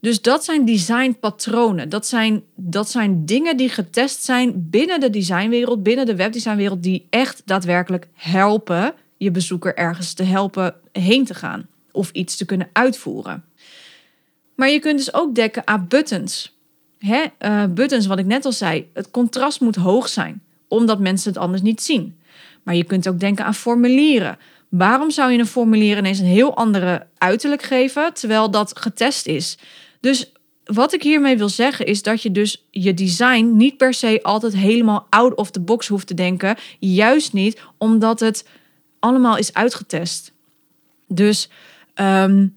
Dus 0.00 0.22
dat 0.22 0.44
zijn 0.44 0.64
designpatronen. 0.64 1.88
Dat 1.88 2.06
zijn, 2.06 2.42
dat 2.54 2.90
zijn 2.90 3.26
dingen 3.26 3.56
die 3.56 3.68
getest 3.68 4.24
zijn 4.24 4.68
binnen 4.70 5.00
de 5.00 5.10
designwereld, 5.10 5.82
binnen 5.82 6.06
de 6.06 6.16
webdesignwereld, 6.16 6.82
die 6.82 7.06
echt 7.10 7.42
daadwerkelijk 7.44 8.08
helpen 8.12 8.94
je 9.16 9.30
bezoeker 9.30 9.76
ergens 9.76 10.12
te 10.12 10.22
helpen 10.22 10.74
heen 10.92 11.24
te 11.24 11.34
gaan 11.34 11.66
of 11.92 12.10
iets 12.10 12.36
te 12.36 12.44
kunnen 12.44 12.68
uitvoeren. 12.72 13.44
Maar 14.54 14.70
je 14.70 14.78
kunt 14.78 14.98
dus 14.98 15.14
ook 15.14 15.34
dekken 15.34 15.66
aan 15.66 15.86
buttons. 15.88 16.56
Hè? 16.98 17.24
Uh, 17.38 17.64
buttons, 17.64 18.06
wat 18.06 18.18
ik 18.18 18.26
net 18.26 18.44
al 18.44 18.52
zei, 18.52 18.90
het 18.92 19.10
contrast 19.10 19.60
moet 19.60 19.76
hoog 19.76 20.08
zijn, 20.08 20.42
omdat 20.68 21.00
mensen 21.00 21.32
het 21.32 21.40
anders 21.40 21.62
niet 21.62 21.82
zien. 21.82 22.16
Maar 22.66 22.74
je 22.74 22.84
kunt 22.84 23.08
ook 23.08 23.20
denken 23.20 23.44
aan 23.44 23.54
formulieren. 23.54 24.38
Waarom 24.68 25.10
zou 25.10 25.32
je 25.32 25.38
een 25.38 25.46
formulier 25.46 25.98
ineens 25.98 26.18
een 26.18 26.26
heel 26.26 26.56
andere 26.56 27.06
uiterlijk 27.18 27.62
geven, 27.62 28.14
terwijl 28.14 28.50
dat 28.50 28.78
getest 28.78 29.26
is? 29.26 29.58
Dus 30.00 30.32
wat 30.64 30.92
ik 30.92 31.02
hiermee 31.02 31.38
wil 31.38 31.48
zeggen 31.48 31.86
is 31.86 32.02
dat 32.02 32.22
je 32.22 32.30
dus 32.30 32.66
je 32.70 32.94
design 32.94 33.56
niet 33.56 33.76
per 33.76 33.94
se 33.94 34.22
altijd 34.22 34.56
helemaal 34.56 35.06
out 35.10 35.34
of 35.34 35.50
the 35.50 35.60
box 35.60 35.88
hoeft 35.88 36.06
te 36.06 36.14
denken. 36.14 36.56
Juist 36.78 37.32
niet 37.32 37.60
omdat 37.78 38.20
het 38.20 38.48
allemaal 38.98 39.36
is 39.36 39.54
uitgetest. 39.54 40.32
Dus 41.08 41.48
um, 41.94 42.55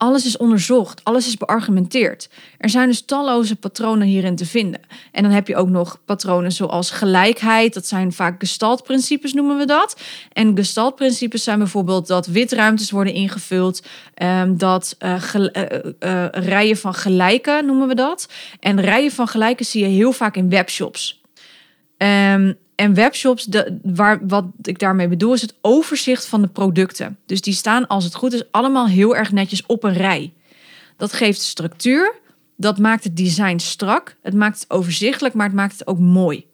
alles 0.00 0.26
is 0.26 0.36
onderzocht, 0.36 1.04
alles 1.04 1.26
is 1.26 1.36
beargumenteerd. 1.36 2.28
Er 2.58 2.68
zijn 2.68 2.88
dus 2.88 3.04
talloze 3.04 3.56
patronen 3.56 4.06
hierin 4.06 4.36
te 4.36 4.46
vinden. 4.46 4.80
En 5.12 5.22
dan 5.22 5.32
heb 5.32 5.48
je 5.48 5.56
ook 5.56 5.68
nog 5.68 6.00
patronen 6.04 6.52
zoals 6.52 6.90
gelijkheid. 6.90 7.74
Dat 7.74 7.86
zijn 7.86 8.12
vaak 8.12 8.40
gestaltprincipes, 8.40 9.32
noemen 9.32 9.58
we 9.58 9.66
dat. 9.66 10.00
En 10.32 10.56
gestaltprincipes 10.56 11.44
zijn 11.44 11.58
bijvoorbeeld 11.58 12.06
dat 12.06 12.26
witruimtes 12.26 12.90
worden 12.90 13.12
ingevuld. 13.12 13.82
Um, 14.22 14.58
dat 14.58 14.96
uh, 14.98 15.22
uh, 16.00 16.26
rijen 16.30 16.76
van 16.76 16.94
gelijke 16.94 17.62
noemen 17.64 17.88
we 17.88 17.94
dat. 17.94 18.28
En 18.60 18.80
rijen 18.80 19.12
van 19.12 19.28
gelijke 19.28 19.64
zie 19.64 19.82
je 19.82 19.88
heel 19.88 20.12
vaak 20.12 20.36
in 20.36 20.50
webshops. 20.50 21.22
Um, 21.96 22.58
en 22.80 22.94
webshops, 22.94 23.48
waar, 23.82 24.26
wat 24.26 24.44
ik 24.62 24.78
daarmee 24.78 25.08
bedoel, 25.08 25.32
is 25.32 25.40
het 25.40 25.54
overzicht 25.60 26.26
van 26.26 26.42
de 26.42 26.48
producten. 26.48 27.18
Dus 27.26 27.40
die 27.40 27.54
staan, 27.54 27.86
als 27.86 28.04
het 28.04 28.14
goed 28.14 28.32
is, 28.32 28.42
allemaal 28.50 28.86
heel 28.86 29.16
erg 29.16 29.32
netjes 29.32 29.66
op 29.66 29.84
een 29.84 29.92
rij. 29.92 30.32
Dat 30.96 31.12
geeft 31.12 31.40
structuur, 31.40 32.14
dat 32.56 32.78
maakt 32.78 33.04
het 33.04 33.16
design 33.16 33.58
strak, 33.58 34.16
het 34.22 34.34
maakt 34.34 34.60
het 34.60 34.70
overzichtelijk, 34.70 35.34
maar 35.34 35.46
het 35.46 35.54
maakt 35.54 35.78
het 35.78 35.86
ook 35.86 35.98
mooi. 35.98 36.46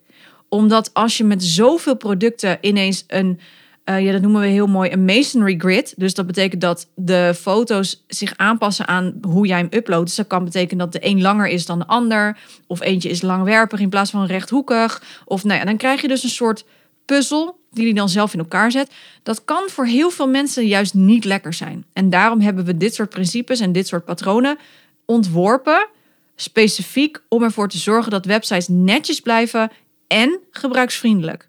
Omdat 0.48 0.90
als 0.94 1.16
je 1.16 1.24
met 1.24 1.44
zoveel 1.44 1.96
producten 1.96 2.58
ineens 2.60 3.04
een 3.06 3.40
uh, 3.88 4.04
ja, 4.04 4.12
dat 4.12 4.20
noemen 4.22 4.40
we 4.40 4.46
heel 4.46 4.66
mooi 4.66 4.90
een 4.90 5.04
masonry 5.04 5.54
grid. 5.58 5.94
Dus 5.96 6.14
dat 6.14 6.26
betekent 6.26 6.60
dat 6.60 6.88
de 6.94 7.32
foto's 7.36 8.04
zich 8.06 8.36
aanpassen 8.36 8.86
aan 8.86 9.18
hoe 9.20 9.46
jij 9.46 9.58
hem 9.58 9.68
uploadt. 9.70 10.06
Dus 10.06 10.14
dat 10.14 10.26
kan 10.26 10.44
betekenen 10.44 10.78
dat 10.78 10.92
de 10.92 11.08
een 11.08 11.20
langer 11.20 11.48
is 11.48 11.66
dan 11.66 11.78
de 11.78 11.86
ander. 11.86 12.38
Of 12.66 12.80
eentje 12.80 13.08
is 13.08 13.22
langwerpig 13.22 13.80
in 13.80 13.88
plaats 13.88 14.10
van 14.10 14.26
rechthoekig. 14.26 15.02
Of 15.24 15.44
nou 15.44 15.58
ja, 15.58 15.64
dan 15.64 15.76
krijg 15.76 16.00
je 16.00 16.08
dus 16.08 16.22
een 16.22 16.28
soort 16.28 16.64
puzzel 17.04 17.58
die 17.70 17.84
hij 17.84 17.94
dan 17.94 18.08
zelf 18.08 18.32
in 18.32 18.38
elkaar 18.38 18.70
zet. 18.70 18.90
Dat 19.22 19.44
kan 19.44 19.62
voor 19.66 19.86
heel 19.86 20.10
veel 20.10 20.28
mensen 20.28 20.66
juist 20.66 20.94
niet 20.94 21.24
lekker 21.24 21.52
zijn. 21.52 21.84
En 21.92 22.10
daarom 22.10 22.40
hebben 22.40 22.64
we 22.64 22.76
dit 22.76 22.94
soort 22.94 23.10
principes 23.10 23.60
en 23.60 23.72
dit 23.72 23.86
soort 23.86 24.04
patronen 24.04 24.58
ontworpen. 25.04 25.88
Specifiek 26.36 27.22
om 27.28 27.42
ervoor 27.42 27.68
te 27.68 27.78
zorgen 27.78 28.10
dat 28.10 28.24
websites 28.24 28.68
netjes 28.68 29.20
blijven 29.20 29.70
en 30.06 30.38
gebruiksvriendelijk. 30.50 31.48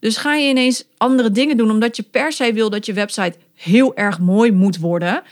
Dus 0.00 0.16
ga 0.16 0.34
je 0.34 0.48
ineens 0.48 0.84
andere 0.96 1.30
dingen 1.30 1.56
doen 1.56 1.70
omdat 1.70 1.96
je 1.96 2.02
per 2.02 2.32
se 2.32 2.52
wil 2.52 2.70
dat 2.70 2.86
je 2.86 2.92
website 2.92 3.34
heel 3.54 3.96
erg 3.96 4.18
mooi 4.20 4.52
moet 4.52 4.78
worden, 4.78 5.22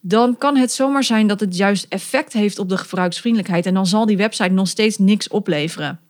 dan 0.00 0.38
kan 0.38 0.56
het 0.56 0.72
zomaar 0.72 1.04
zijn 1.04 1.26
dat 1.26 1.40
het 1.40 1.56
juist 1.56 1.86
effect 1.88 2.32
heeft 2.32 2.58
op 2.58 2.68
de 2.68 2.76
gebruiksvriendelijkheid 2.76 3.66
en 3.66 3.74
dan 3.74 3.86
zal 3.86 4.06
die 4.06 4.16
website 4.16 4.50
nog 4.50 4.68
steeds 4.68 4.98
niks 4.98 5.28
opleveren. 5.28 6.00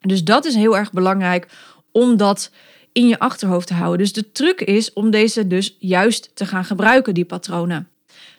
Dus 0.00 0.24
dat 0.24 0.44
is 0.44 0.54
heel 0.54 0.76
erg 0.76 0.92
belangrijk 0.92 1.46
om 1.92 2.16
dat 2.16 2.50
in 2.92 3.08
je 3.08 3.18
achterhoofd 3.18 3.66
te 3.66 3.74
houden. 3.74 3.98
Dus 3.98 4.12
de 4.12 4.32
truc 4.32 4.60
is 4.60 4.92
om 4.92 5.10
deze 5.10 5.46
dus 5.46 5.76
juist 5.78 6.30
te 6.34 6.46
gaan 6.46 6.64
gebruiken, 6.64 7.14
die 7.14 7.24
patronen. 7.24 7.88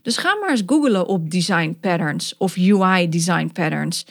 Dus 0.01 0.17
ga 0.17 0.35
maar 0.35 0.49
eens 0.49 0.63
googlen 0.65 1.07
op 1.07 1.31
design 1.31 1.77
patterns 1.81 2.35
of 2.37 2.57
UI 2.57 3.09
design 3.09 3.49
patterns 3.53 4.05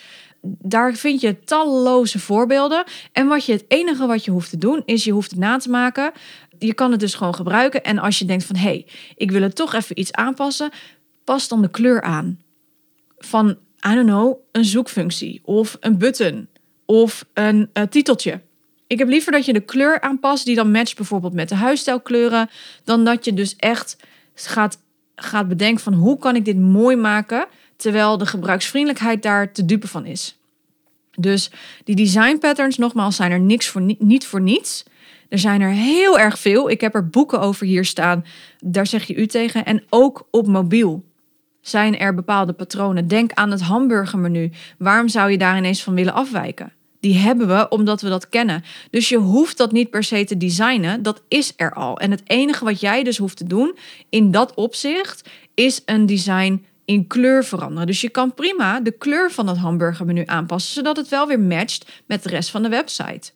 daar 0.44 0.94
vind 0.94 1.20
je 1.20 1.40
talloze 1.44 2.18
voorbeelden. 2.18 2.84
En 3.12 3.26
wat 3.26 3.44
je, 3.44 3.52
het 3.52 3.64
enige 3.68 4.06
wat 4.06 4.24
je 4.24 4.30
hoeft 4.30 4.50
te 4.50 4.58
doen, 4.58 4.82
is 4.84 5.04
je 5.04 5.12
hoeft 5.12 5.30
het 5.30 5.40
na 5.40 5.56
te 5.56 5.70
maken. 5.70 6.12
Je 6.58 6.74
kan 6.74 6.90
het 6.90 7.00
dus 7.00 7.14
gewoon 7.14 7.34
gebruiken. 7.34 7.84
En 7.84 7.98
als 7.98 8.18
je 8.18 8.24
denkt 8.24 8.44
van, 8.44 8.56
hé, 8.56 8.62
hey, 8.62 8.86
ik 9.16 9.30
wil 9.30 9.42
het 9.42 9.56
toch 9.56 9.74
even 9.74 9.98
iets 9.98 10.12
aanpassen, 10.12 10.70
pas 11.24 11.48
dan 11.48 11.62
de 11.62 11.70
kleur 11.70 12.02
aan. 12.02 12.40
Van, 13.18 13.48
I 13.88 13.94
don't 13.94 14.06
know, 14.06 14.38
een 14.52 14.64
zoekfunctie 14.64 15.40
of 15.44 15.76
een 15.80 15.98
button 15.98 16.48
of 16.84 17.24
een 17.32 17.70
uh, 17.74 17.84
titeltje. 17.84 18.40
Ik 18.86 18.98
heb 18.98 19.08
liever 19.08 19.32
dat 19.32 19.44
je 19.44 19.52
de 19.52 19.60
kleur 19.60 20.00
aanpast 20.00 20.44
die 20.44 20.54
dan 20.54 20.70
matcht 20.70 20.96
bijvoorbeeld 20.96 21.32
met 21.32 21.48
de 21.48 21.54
huisstijlkleuren, 21.54 22.50
dan 22.84 23.04
dat 23.04 23.24
je 23.24 23.34
dus 23.34 23.56
echt 23.56 23.96
gaat, 24.34 24.78
gaat 25.14 25.48
bedenken 25.48 25.82
van 25.82 25.94
hoe 25.94 26.18
kan 26.18 26.36
ik 26.36 26.44
dit 26.44 26.58
mooi 26.58 26.96
maken 26.96 27.46
terwijl 27.76 28.18
de 28.18 28.26
gebruiksvriendelijkheid 28.26 29.22
daar 29.22 29.52
te 29.52 29.64
dupe 29.64 29.88
van 29.88 30.06
is. 30.06 30.38
Dus 31.16 31.50
die 31.84 31.96
design 31.96 32.38
patterns, 32.38 32.76
nogmaals, 32.76 33.16
zijn 33.16 33.32
er 33.32 33.40
niks 33.40 33.68
voor, 33.68 33.94
niet 33.98 34.26
voor 34.26 34.40
niets. 34.40 34.84
Er 35.28 35.38
zijn 35.38 35.60
er 35.60 35.70
heel 35.70 36.18
erg 36.18 36.38
veel. 36.38 36.70
Ik 36.70 36.80
heb 36.80 36.94
er 36.94 37.08
boeken 37.08 37.40
over 37.40 37.66
hier 37.66 37.84
staan. 37.84 38.24
Daar 38.58 38.86
zeg 38.86 39.04
je 39.04 39.14
u 39.14 39.26
tegen. 39.26 39.64
En 39.64 39.82
ook 39.88 40.26
op 40.30 40.46
mobiel 40.46 41.04
zijn 41.60 41.98
er 41.98 42.14
bepaalde 42.14 42.52
patronen. 42.52 43.08
Denk 43.08 43.32
aan 43.32 43.50
het 43.50 43.60
hamburgermenu. 43.60 44.50
Waarom 44.78 45.08
zou 45.08 45.30
je 45.30 45.38
daar 45.38 45.56
ineens 45.56 45.82
van 45.82 45.94
willen 45.94 46.14
afwijken? 46.14 46.72
Die 47.00 47.16
hebben 47.16 47.48
we 47.48 47.68
omdat 47.68 48.00
we 48.00 48.08
dat 48.08 48.28
kennen. 48.28 48.64
Dus 48.90 49.08
je 49.08 49.16
hoeft 49.16 49.56
dat 49.56 49.72
niet 49.72 49.90
per 49.90 50.04
se 50.04 50.24
te 50.24 50.36
designen. 50.36 51.02
Dat 51.02 51.22
is 51.28 51.52
er 51.56 51.74
al. 51.74 51.98
En 51.98 52.10
het 52.10 52.22
enige 52.24 52.64
wat 52.64 52.80
jij 52.80 53.02
dus 53.02 53.18
hoeft 53.18 53.36
te 53.36 53.46
doen 53.46 53.76
in 54.08 54.30
dat 54.30 54.54
opzicht 54.54 55.28
is 55.54 55.82
een 55.84 56.06
design 56.06 56.64
in 56.84 57.06
kleur 57.06 57.44
veranderen. 57.44 57.86
Dus 57.86 58.00
je 58.00 58.08
kan 58.08 58.34
prima 58.34 58.80
de 58.80 58.90
kleur 58.90 59.30
van 59.30 59.46
het 59.46 59.56
hamburgermenu 59.56 60.22
aanpassen, 60.26 60.74
zodat 60.74 60.96
het 60.96 61.08
wel 61.08 61.26
weer 61.26 61.40
matcht 61.40 62.02
met 62.06 62.22
de 62.22 62.28
rest 62.28 62.50
van 62.50 62.62
de 62.62 62.68
website. 62.68 63.32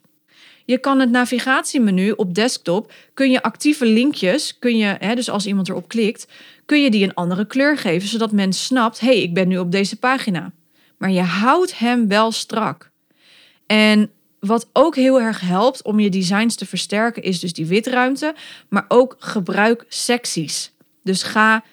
Je 0.64 0.78
kan 0.78 1.00
het 1.00 1.10
navigatiemenu 1.10 2.10
op 2.10 2.34
desktop, 2.34 2.92
kun 3.14 3.30
je 3.30 3.42
actieve 3.42 3.86
linkjes, 3.86 4.58
kun 4.58 4.76
je, 4.76 4.96
hè, 4.98 5.14
dus 5.14 5.30
als 5.30 5.46
iemand 5.46 5.68
erop 5.68 5.88
klikt, 5.88 6.28
kun 6.64 6.82
je 6.82 6.90
die 6.90 7.04
een 7.04 7.14
andere 7.14 7.46
kleur 7.46 7.78
geven, 7.78 8.08
zodat 8.08 8.32
men 8.32 8.52
snapt, 8.52 9.00
hé, 9.00 9.06
hey, 9.06 9.22
ik 9.22 9.34
ben 9.34 9.48
nu 9.48 9.58
op 9.58 9.72
deze 9.72 9.96
pagina. 9.96 10.52
Maar 10.98 11.10
je 11.10 11.20
houdt 11.20 11.78
hem 11.78 12.08
wel 12.08 12.32
strak. 12.32 12.90
En 13.66 14.10
wat 14.40 14.68
ook 14.72 14.96
heel 14.96 15.20
erg 15.20 15.40
helpt 15.40 15.82
om 15.82 16.00
je 16.00 16.10
designs 16.10 16.54
te 16.54 16.66
versterken, 16.66 17.22
is 17.22 17.40
dus 17.40 17.52
die 17.52 17.66
witruimte, 17.66 18.34
maar 18.68 18.84
ook 18.88 19.16
gebruik 19.18 19.84
secties. 19.88 20.72
Dus 21.02 21.22
ga 21.22 21.64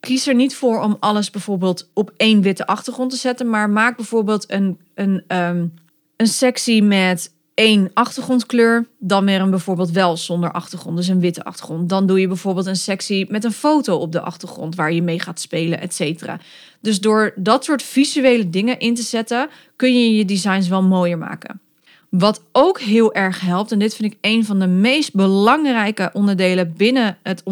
kies 0.00 0.26
er 0.26 0.34
niet 0.34 0.54
voor 0.54 0.82
om 0.82 0.96
alles 1.00 1.30
bijvoorbeeld 1.30 1.90
op 1.92 2.12
één 2.16 2.42
witte 2.42 2.66
achtergrond 2.66 3.10
te 3.10 3.16
zetten, 3.16 3.50
maar 3.50 3.70
maak 3.70 3.96
bijvoorbeeld 3.96 4.50
een, 4.50 4.78
een, 4.94 5.24
um, 5.28 5.74
een 6.16 6.26
sectie 6.26 6.82
met 6.82 7.36
één 7.54 7.90
achtergrondkleur, 7.94 8.86
dan 8.98 9.24
weer 9.24 9.40
een 9.40 9.50
bijvoorbeeld 9.50 9.90
wel 9.90 10.16
zonder 10.16 10.52
achtergrond, 10.52 10.96
dus 10.96 11.08
een 11.08 11.20
witte 11.20 11.44
achtergrond. 11.44 11.88
Dan 11.88 12.06
doe 12.06 12.20
je 12.20 12.28
bijvoorbeeld 12.28 12.66
een 12.66 12.76
sectie 12.76 13.30
met 13.30 13.44
een 13.44 13.52
foto 13.52 13.96
op 13.96 14.12
de 14.12 14.20
achtergrond 14.20 14.74
waar 14.74 14.92
je 14.92 15.02
mee 15.02 15.20
gaat 15.20 15.40
spelen, 15.40 15.80
et 15.80 15.94
cetera. 15.94 16.40
Dus 16.80 17.00
door 17.00 17.32
dat 17.36 17.64
soort 17.64 17.82
visuele 17.82 18.50
dingen 18.50 18.78
in 18.78 18.94
te 18.94 19.02
zetten, 19.02 19.48
kun 19.76 20.02
je 20.02 20.16
je 20.16 20.24
designs 20.24 20.68
wel 20.68 20.82
mooier 20.82 21.18
maken. 21.18 21.60
Wat 22.08 22.42
ook 22.52 22.80
heel 22.80 23.14
erg 23.14 23.40
helpt, 23.40 23.72
en 23.72 23.78
dit 23.78 23.94
vind 23.94 24.12
ik 24.12 24.18
een 24.20 24.44
van 24.44 24.58
de 24.58 24.66
meest 24.66 25.14
belangrijke 25.14 26.10
onderdelen 26.12 26.74
binnen 26.76 27.18
het 27.22 27.42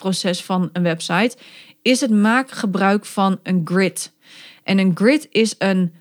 ontwerpproces 0.00 0.44
van 0.44 0.70
een 0.72 0.82
website, 0.82 1.36
is 1.82 2.00
het 2.00 2.10
maken 2.10 2.56
gebruik 2.56 3.04
van 3.04 3.38
een 3.42 3.60
grid. 3.64 4.12
En 4.62 4.78
een 4.78 4.92
grid 4.94 5.28
is 5.30 5.54
een, 5.58 5.92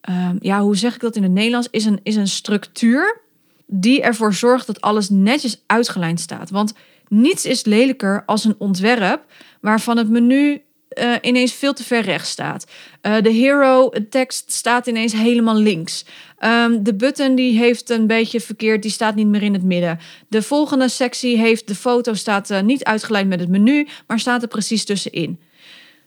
ehm, 0.00 0.36
ja, 0.40 0.60
hoe 0.60 0.76
zeg 0.76 0.94
ik 0.94 1.00
dat 1.00 1.16
in 1.16 1.22
het 1.22 1.32
Nederlands? 1.32 1.68
Is 1.70 1.84
een, 1.84 2.00
is 2.02 2.16
een 2.16 2.28
structuur 2.28 3.20
die 3.66 4.02
ervoor 4.02 4.34
zorgt 4.34 4.66
dat 4.66 4.80
alles 4.80 5.08
netjes 5.10 5.62
uitgelijnd 5.66 6.20
staat. 6.20 6.50
Want 6.50 6.74
niets 7.08 7.44
is 7.44 7.64
lelijker 7.64 8.22
als 8.26 8.44
een 8.44 8.54
ontwerp 8.58 9.24
waarvan 9.60 9.96
het 9.96 10.08
menu 10.08 10.62
uh, 10.98 11.14
ineens 11.20 11.52
veel 11.52 11.72
te 11.72 11.84
ver 11.84 12.00
rechts 12.02 12.30
staat. 12.30 12.66
Uh, 13.02 13.20
de 13.20 13.30
hero 13.30 13.90
tekst 14.08 14.52
staat 14.52 14.86
ineens 14.86 15.12
helemaal 15.12 15.54
links. 15.56 16.04
Um, 16.44 16.82
de 16.82 16.94
button 16.94 17.34
die 17.34 17.58
heeft 17.58 17.90
een 17.90 18.06
beetje 18.06 18.40
verkeerd, 18.40 18.82
die 18.82 18.90
staat 18.90 19.14
niet 19.14 19.26
meer 19.26 19.42
in 19.42 19.52
het 19.52 19.62
midden. 19.62 19.98
De 20.28 20.42
volgende 20.42 20.88
sectie 20.88 21.38
heeft 21.38 21.68
de 21.68 21.74
foto 21.74 22.14
staat 22.14 22.50
uh, 22.50 22.60
niet 22.60 22.84
uitgelijnd 22.84 23.28
met 23.28 23.40
het 23.40 23.48
menu, 23.48 23.88
maar 24.06 24.18
staat 24.18 24.42
er 24.42 24.48
precies 24.48 24.84
tussenin. 24.84 25.40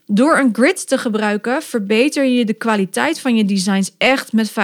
Door 0.06 0.38
een 0.38 0.54
grid 0.54 0.88
te 0.88 0.98
gebruiken 0.98 1.62
verbeter 1.62 2.24
je 2.24 2.44
de 2.44 2.54
kwaliteit 2.54 3.20
van 3.20 3.36
je 3.36 3.44
designs 3.44 3.94
echt 3.98 4.32
met 4.32 4.50
50%. 4.50 4.54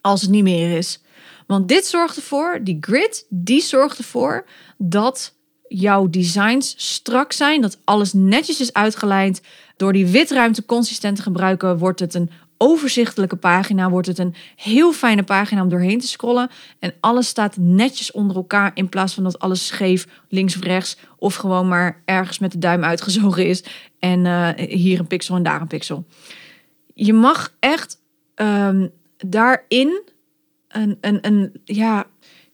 Als 0.00 0.20
het 0.20 0.30
niet 0.30 0.42
meer 0.42 0.76
is. 0.76 1.02
Want 1.46 1.68
dit 1.68 1.86
zorgt 1.86 2.16
ervoor, 2.16 2.60
die 2.62 2.76
grid, 2.80 3.26
die 3.28 3.60
zorgt 3.60 3.98
ervoor 3.98 4.46
dat 4.78 5.34
jouw 5.68 6.10
designs 6.10 6.74
strak 6.76 7.32
zijn, 7.32 7.60
dat 7.60 7.78
alles 7.84 8.12
netjes 8.12 8.60
is 8.60 8.72
uitgelijnd. 8.72 9.40
Door 9.76 9.92
die 9.92 10.06
witruimte 10.06 10.66
consistent 10.66 11.16
te 11.16 11.22
gebruiken, 11.22 11.78
wordt 11.78 12.00
het 12.00 12.14
een 12.14 12.30
overzichtelijke 12.58 13.36
pagina, 13.36 13.90
wordt 13.90 14.06
het 14.06 14.18
een 14.18 14.34
heel 14.56 14.92
fijne 14.92 15.22
pagina 15.22 15.62
om 15.62 15.68
doorheen 15.68 16.00
te 16.00 16.06
scrollen. 16.06 16.50
En 16.78 16.94
alles 17.00 17.28
staat 17.28 17.56
netjes 17.56 18.10
onder 18.12 18.36
elkaar 18.36 18.70
in 18.74 18.88
plaats 18.88 19.14
van 19.14 19.22
dat 19.22 19.38
alles 19.38 19.66
scheef 19.66 20.06
links 20.28 20.56
of 20.56 20.62
rechts 20.62 20.96
of 21.18 21.34
gewoon 21.34 21.68
maar 21.68 22.02
ergens 22.04 22.38
met 22.38 22.52
de 22.52 22.58
duim 22.58 22.84
uitgezogen 22.84 23.46
is 23.46 23.64
en 23.98 24.24
uh, 24.24 24.48
hier 24.56 24.98
een 24.98 25.06
pixel 25.06 25.36
en 25.36 25.42
daar 25.42 25.60
een 25.60 25.66
pixel. 25.66 26.04
Je 26.94 27.12
mag 27.12 27.54
echt 27.58 28.00
um, 28.34 28.90
daarin 29.16 30.02
een, 30.68 30.98
een, 31.00 31.18
een, 31.20 31.60
ja, 31.64 32.06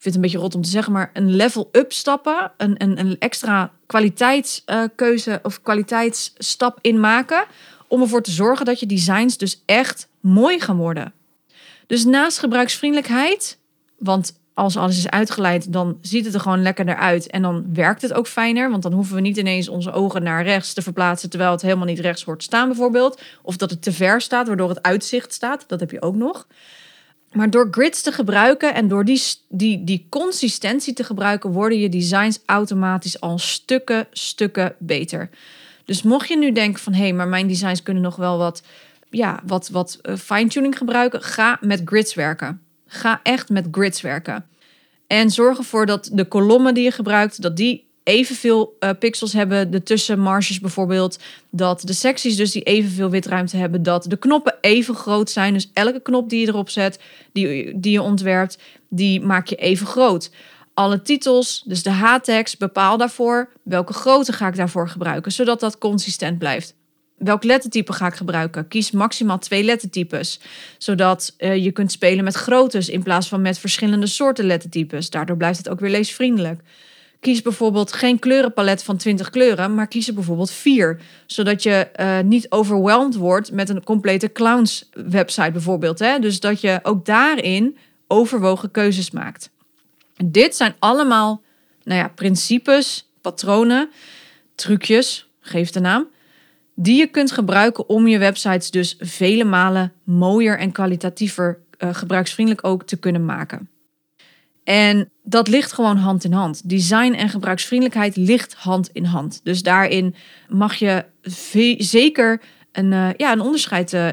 vind 0.02 0.04
het 0.04 0.14
een 0.14 0.20
beetje 0.20 0.38
rot 0.38 0.54
om 0.54 0.62
te 0.62 0.68
zeggen, 0.68 0.92
maar 0.92 1.10
een 1.12 1.36
level 1.36 1.68
up 1.72 1.92
stappen, 1.92 2.52
een, 2.56 2.82
een, 2.82 2.98
een 2.98 3.16
extra 3.18 3.72
kwaliteitskeuze 3.86 5.40
of 5.42 5.62
kwaliteitsstap 5.62 6.78
in 6.80 7.00
maken. 7.00 7.44
Om 7.92 8.00
ervoor 8.00 8.22
te 8.22 8.30
zorgen 8.30 8.66
dat 8.66 8.80
je 8.80 8.86
designs 8.86 9.36
dus 9.36 9.62
echt 9.66 10.08
mooi 10.20 10.60
gaan 10.60 10.76
worden. 10.76 11.12
Dus 11.86 12.04
naast 12.04 12.38
gebruiksvriendelijkheid, 12.38 13.58
want 13.98 14.40
als 14.54 14.76
alles 14.76 14.96
is 14.96 15.08
uitgeleid, 15.08 15.72
dan 15.72 15.98
ziet 16.00 16.24
het 16.24 16.34
er 16.34 16.40
gewoon 16.40 16.62
lekkerder 16.62 16.96
uit. 16.96 17.26
En 17.26 17.42
dan 17.42 17.74
werkt 17.74 18.02
het 18.02 18.12
ook 18.12 18.26
fijner. 18.26 18.70
Want 18.70 18.82
dan 18.82 18.92
hoeven 18.92 19.14
we 19.14 19.20
niet 19.20 19.36
ineens 19.36 19.68
onze 19.68 19.92
ogen 19.92 20.22
naar 20.22 20.44
rechts 20.44 20.72
te 20.72 20.82
verplaatsen. 20.82 21.30
terwijl 21.30 21.50
het 21.50 21.62
helemaal 21.62 21.86
niet 21.86 21.98
rechts 21.98 22.24
hoort 22.24 22.42
staan, 22.42 22.68
bijvoorbeeld. 22.68 23.20
Of 23.42 23.56
dat 23.56 23.70
het 23.70 23.82
te 23.82 23.92
ver 23.92 24.20
staat, 24.20 24.46
waardoor 24.46 24.68
het 24.68 24.82
uitzicht 24.82 25.32
staat. 25.32 25.64
Dat 25.66 25.80
heb 25.80 25.90
je 25.90 26.02
ook 26.02 26.16
nog. 26.16 26.46
Maar 27.32 27.50
door 27.50 27.68
grids 27.70 28.02
te 28.02 28.12
gebruiken 28.12 28.74
en 28.74 28.88
door 28.88 29.04
die, 29.04 29.22
die, 29.48 29.84
die 29.84 30.06
consistentie 30.08 30.94
te 30.94 31.04
gebruiken, 31.04 31.50
worden 31.50 31.78
je 31.78 31.88
designs 31.88 32.40
automatisch 32.46 33.20
al 33.20 33.38
stukken, 33.38 34.06
stukken 34.12 34.74
beter. 34.78 35.30
Dus 35.92 36.02
mocht 36.02 36.28
je 36.28 36.38
nu 36.38 36.52
denken 36.52 36.82
van 36.82 36.92
hé, 36.92 37.02
hey, 37.02 37.12
maar 37.12 37.28
mijn 37.28 37.46
designs 37.46 37.82
kunnen 37.82 38.02
nog 38.02 38.16
wel 38.16 38.38
wat, 38.38 38.62
ja, 39.10 39.40
wat, 39.46 39.68
wat 39.68 39.98
eh, 40.02 40.16
fine-tuning 40.16 40.78
gebruiken, 40.78 41.22
ga 41.22 41.58
met 41.60 41.82
grids 41.84 42.14
werken. 42.14 42.60
Ga 42.86 43.20
echt 43.22 43.48
met 43.48 43.66
grids 43.70 44.00
werken. 44.00 44.46
En 45.06 45.30
zorg 45.30 45.58
ervoor 45.58 45.86
dat 45.86 46.10
de 46.12 46.24
kolommen 46.24 46.74
die 46.74 46.84
je 46.84 46.90
gebruikt, 46.90 47.42
dat 47.42 47.56
die 47.56 47.86
evenveel 48.02 48.76
uh, 48.80 48.90
pixels 48.98 49.32
hebben, 49.32 49.70
de 49.70 49.82
tussenmarges 49.82 50.60
bijvoorbeeld, 50.60 51.18
dat 51.50 51.80
de 51.80 51.92
secties 51.92 52.36
dus 52.36 52.52
die 52.52 52.62
evenveel 52.62 53.10
witruimte 53.10 53.56
hebben, 53.56 53.82
dat 53.82 54.04
de 54.08 54.16
knoppen 54.16 54.54
even 54.60 54.94
groot 54.94 55.30
zijn. 55.30 55.52
Dus 55.52 55.70
elke 55.72 56.00
knop 56.00 56.28
die 56.28 56.40
je 56.40 56.46
erop 56.46 56.70
zet, 56.70 56.98
die, 57.32 57.80
die 57.80 57.92
je 57.92 58.02
ontwerpt, 58.02 58.58
die 58.88 59.20
maak 59.20 59.46
je 59.46 59.56
even 59.56 59.86
groot. 59.86 60.30
Alle 60.74 61.02
titels, 61.02 61.62
dus 61.66 61.82
de 61.82 61.90
H-tags, 61.90 62.56
bepaal 62.56 62.96
daarvoor 62.96 63.50
welke 63.62 63.92
grootte 63.92 64.32
ga 64.32 64.48
ik 64.48 64.56
daarvoor 64.56 64.88
gebruiken, 64.88 65.32
zodat 65.32 65.60
dat 65.60 65.78
consistent 65.78 66.38
blijft. 66.38 66.74
Welk 67.16 67.44
lettertype 67.44 67.92
ga 67.92 68.06
ik 68.06 68.14
gebruiken? 68.14 68.68
Kies 68.68 68.90
maximaal 68.90 69.38
twee 69.38 69.64
lettertypes, 69.64 70.40
zodat 70.78 71.34
uh, 71.38 71.56
je 71.56 71.72
kunt 71.72 71.92
spelen 71.92 72.24
met 72.24 72.34
groottes 72.34 72.88
in 72.88 73.02
plaats 73.02 73.28
van 73.28 73.42
met 73.42 73.58
verschillende 73.58 74.06
soorten 74.06 74.44
lettertypes. 74.44 75.10
Daardoor 75.10 75.36
blijft 75.36 75.58
het 75.58 75.68
ook 75.68 75.80
weer 75.80 75.90
leesvriendelijk. 75.90 76.60
Kies 77.20 77.42
bijvoorbeeld 77.42 77.92
geen 77.92 78.18
kleurenpalet 78.18 78.82
van 78.82 78.96
20 78.96 79.30
kleuren, 79.30 79.74
maar 79.74 79.86
kies 79.86 80.08
er 80.08 80.14
bijvoorbeeld 80.14 80.50
vier. 80.50 81.00
Zodat 81.26 81.62
je 81.62 81.88
uh, 82.00 82.20
niet 82.20 82.50
overweldigd 82.50 83.14
wordt 83.14 83.52
met 83.52 83.68
een 83.68 83.84
complete 83.84 84.32
clowns 84.32 84.88
website 84.92 85.50
bijvoorbeeld. 85.50 85.98
Hè? 85.98 86.18
Dus 86.18 86.40
dat 86.40 86.60
je 86.60 86.80
ook 86.82 87.04
daarin 87.04 87.76
overwogen 88.06 88.70
keuzes 88.70 89.10
maakt. 89.10 89.50
Dit 90.24 90.56
zijn 90.56 90.74
allemaal 90.78 91.42
nou 91.82 92.00
ja, 92.00 92.08
principes, 92.08 93.10
patronen, 93.20 93.90
trucjes, 94.54 95.28
geef 95.40 95.70
de 95.70 95.80
naam, 95.80 96.06
die 96.74 96.96
je 96.96 97.06
kunt 97.06 97.32
gebruiken 97.32 97.88
om 97.88 98.08
je 98.08 98.18
websites 98.18 98.70
dus 98.70 98.96
vele 98.98 99.44
malen 99.44 99.92
mooier 100.04 100.58
en 100.58 100.72
kwalitatiever, 100.72 101.58
uh, 101.78 101.94
gebruiksvriendelijk 101.94 102.66
ook 102.66 102.82
te 102.82 102.96
kunnen 102.96 103.24
maken. 103.24 103.68
En 104.64 105.10
dat 105.22 105.48
ligt 105.48 105.72
gewoon 105.72 105.96
hand 105.96 106.24
in 106.24 106.32
hand. 106.32 106.68
Design 106.68 107.12
en 107.12 107.28
gebruiksvriendelijkheid 107.28 108.16
ligt 108.16 108.54
hand 108.54 108.90
in 108.92 109.04
hand. 109.04 109.40
Dus 109.44 109.62
daarin 109.62 110.14
mag 110.48 110.74
je 110.74 111.04
zeker 111.78 112.40
een, 112.72 112.92
uh, 112.92 113.08
ja, 113.16 113.32
een 113.32 113.40
onderscheid, 113.40 113.92
uh, 113.92 114.08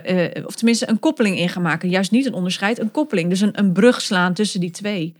of 0.45 0.55
tenminste 0.55 0.89
een 0.89 0.99
koppeling 0.99 1.37
in 1.37 1.49
gaan 1.49 1.61
maken. 1.61 1.89
Juist 1.89 2.11
niet 2.11 2.25
een 2.25 2.33
onderscheid, 2.33 2.79
een 2.79 2.91
koppeling. 2.91 3.29
Dus 3.29 3.41
een, 3.41 3.59
een 3.59 3.71
brug 3.71 4.01
slaan 4.01 4.33
tussen 4.33 4.59
die 4.59 4.71
twee. 4.71 5.15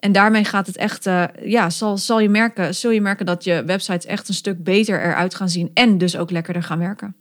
En 0.00 0.12
daarmee 0.12 0.44
gaat 0.44 0.66
het 0.66 0.76
echt, 0.76 1.08
ja, 1.42 1.70
zal, 1.70 1.98
zal 1.98 2.20
je 2.20 2.28
merken, 2.28 2.74
zul 2.74 2.90
je 2.90 3.00
merken 3.00 3.26
dat 3.26 3.44
je 3.44 3.64
websites 3.64 4.06
echt 4.06 4.28
een 4.28 4.34
stuk 4.34 4.64
beter 4.64 5.02
eruit 5.02 5.34
gaan 5.34 5.48
zien. 5.48 5.70
En 5.74 5.98
dus 5.98 6.16
ook 6.16 6.30
lekkerder 6.30 6.62
gaan 6.62 6.78
werken. 6.78 7.14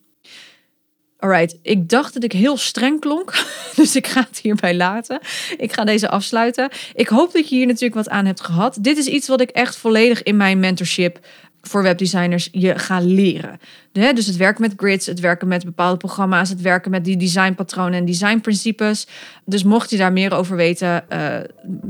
Alright, 1.20 1.60
ik 1.62 1.90
dacht 1.90 2.14
dat 2.14 2.24
ik 2.24 2.32
heel 2.32 2.58
streng 2.58 3.00
klonk, 3.00 3.46
dus 3.76 3.96
ik 3.96 4.08
ga 4.08 4.26
het 4.30 4.40
hierbij 4.40 4.76
laten. 4.76 5.20
Ik 5.58 5.74
ga 5.74 5.84
deze 5.84 6.10
afsluiten. 6.10 6.70
Ik 6.94 7.08
hoop 7.08 7.34
dat 7.34 7.50
je 7.50 7.56
hier 7.56 7.66
natuurlijk 7.66 7.96
wat 7.96 8.10
aan 8.10 8.26
hebt 8.26 8.42
gehad. 8.42 8.78
Dit 8.82 8.98
is 8.98 9.06
iets 9.08 9.28
wat 9.28 9.42
ik 9.42 9.50
echt 9.50 9.76
volledig 9.76 10.24
in 10.24 10.38
mijn 10.38 10.60
mentorship 10.60 11.20
voor 11.62 11.84
webdesigners 11.84 12.50
je 12.52 12.80
ga 12.80 13.00
leren. 13.00 13.60
Dus 13.92 14.26
het 14.26 14.38
werken 14.38 14.62
met 14.62 14.74
grids, 14.78 15.06
het 15.06 15.20
werken 15.20 15.48
met 15.48 15.66
bepaalde 15.66 15.98
programma's, 15.98 16.50
het 16.50 16.62
werken 16.62 16.92
met 16.92 17.06
die 17.06 17.18
designpatronen 17.18 17.94
en 17.94 18.06
designprincipes. 18.06 19.08
Dus 19.46 19.64
mocht 19.64 19.90
je 19.90 19.98
daar 19.98 20.14
meer 20.14 20.34
over 20.34 20.56
weten, 20.56 21.04
uh, 21.14 21.36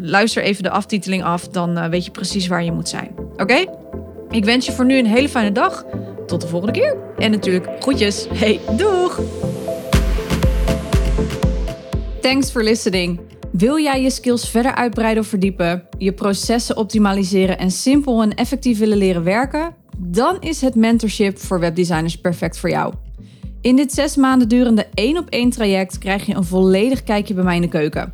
luister 0.02 0.44
even 0.44 0.64
de 0.64 0.70
aftiteling 0.70 1.24
af, 1.24 1.48
dan 1.48 1.78
uh, 1.78 1.86
weet 1.86 2.06
je 2.06 2.12
precies 2.12 2.48
waar 2.48 2.64
je 2.64 2.72
moet 2.72 2.90
zijn. 2.90 3.12
Oké? 3.38 3.66
Ik 4.30 4.46
wens 4.46 4.66
je 4.66 4.72
voor 4.72 4.86
nu 4.86 4.98
een 4.98 5.06
hele 5.06 5.30
fijne 5.30 5.52
dag 5.52 5.86
tot 6.28 6.42
de 6.42 6.48
volgende 6.48 6.80
keer. 6.80 6.98
En 7.18 7.32
natuurlijk 7.32 7.68
groetjes. 7.80 8.28
Hey, 8.34 8.60
doeg! 8.78 9.20
Thanks 12.22 12.52
for 12.52 12.64
listening. 12.64 13.20
Wil 13.52 13.80
jij 13.80 14.02
je 14.02 14.10
skills 14.10 14.50
verder 14.50 14.76
uitbreiden 14.76 15.24
of 15.24 15.30
verdiepen, 15.30 15.84
je 15.98 16.14
processen 16.14 16.78
optimaliseren 16.78 17.58
en 17.58 17.72
simpel 17.72 18.22
en 18.22 18.36
effectief 18.36 18.80
willen 18.80 18.98
leren 18.98 19.24
werken? 19.24 19.76
Dan 19.98 20.38
is 20.40 20.62
het 20.62 20.76
mentorship 20.76 21.38
voor 21.38 21.60
webdesigners 21.60 22.18
perfect 22.18 22.58
voor 22.58 22.70
jou. 22.70 22.94
In 23.62 23.76
dit 23.76 23.94
zes 23.94 24.16
maanden 24.16 24.50
durende 24.50 24.88
één 24.94 25.18
op 25.18 25.30
één 25.30 25.50
traject 25.50 25.98
krijg 25.98 26.26
je 26.26 26.36
een 26.36 26.44
volledig 26.44 27.04
kijkje 27.04 27.34
bij 27.34 27.44
mij 27.44 27.56
in 27.56 27.62
de 27.62 27.68
keuken. 27.68 28.14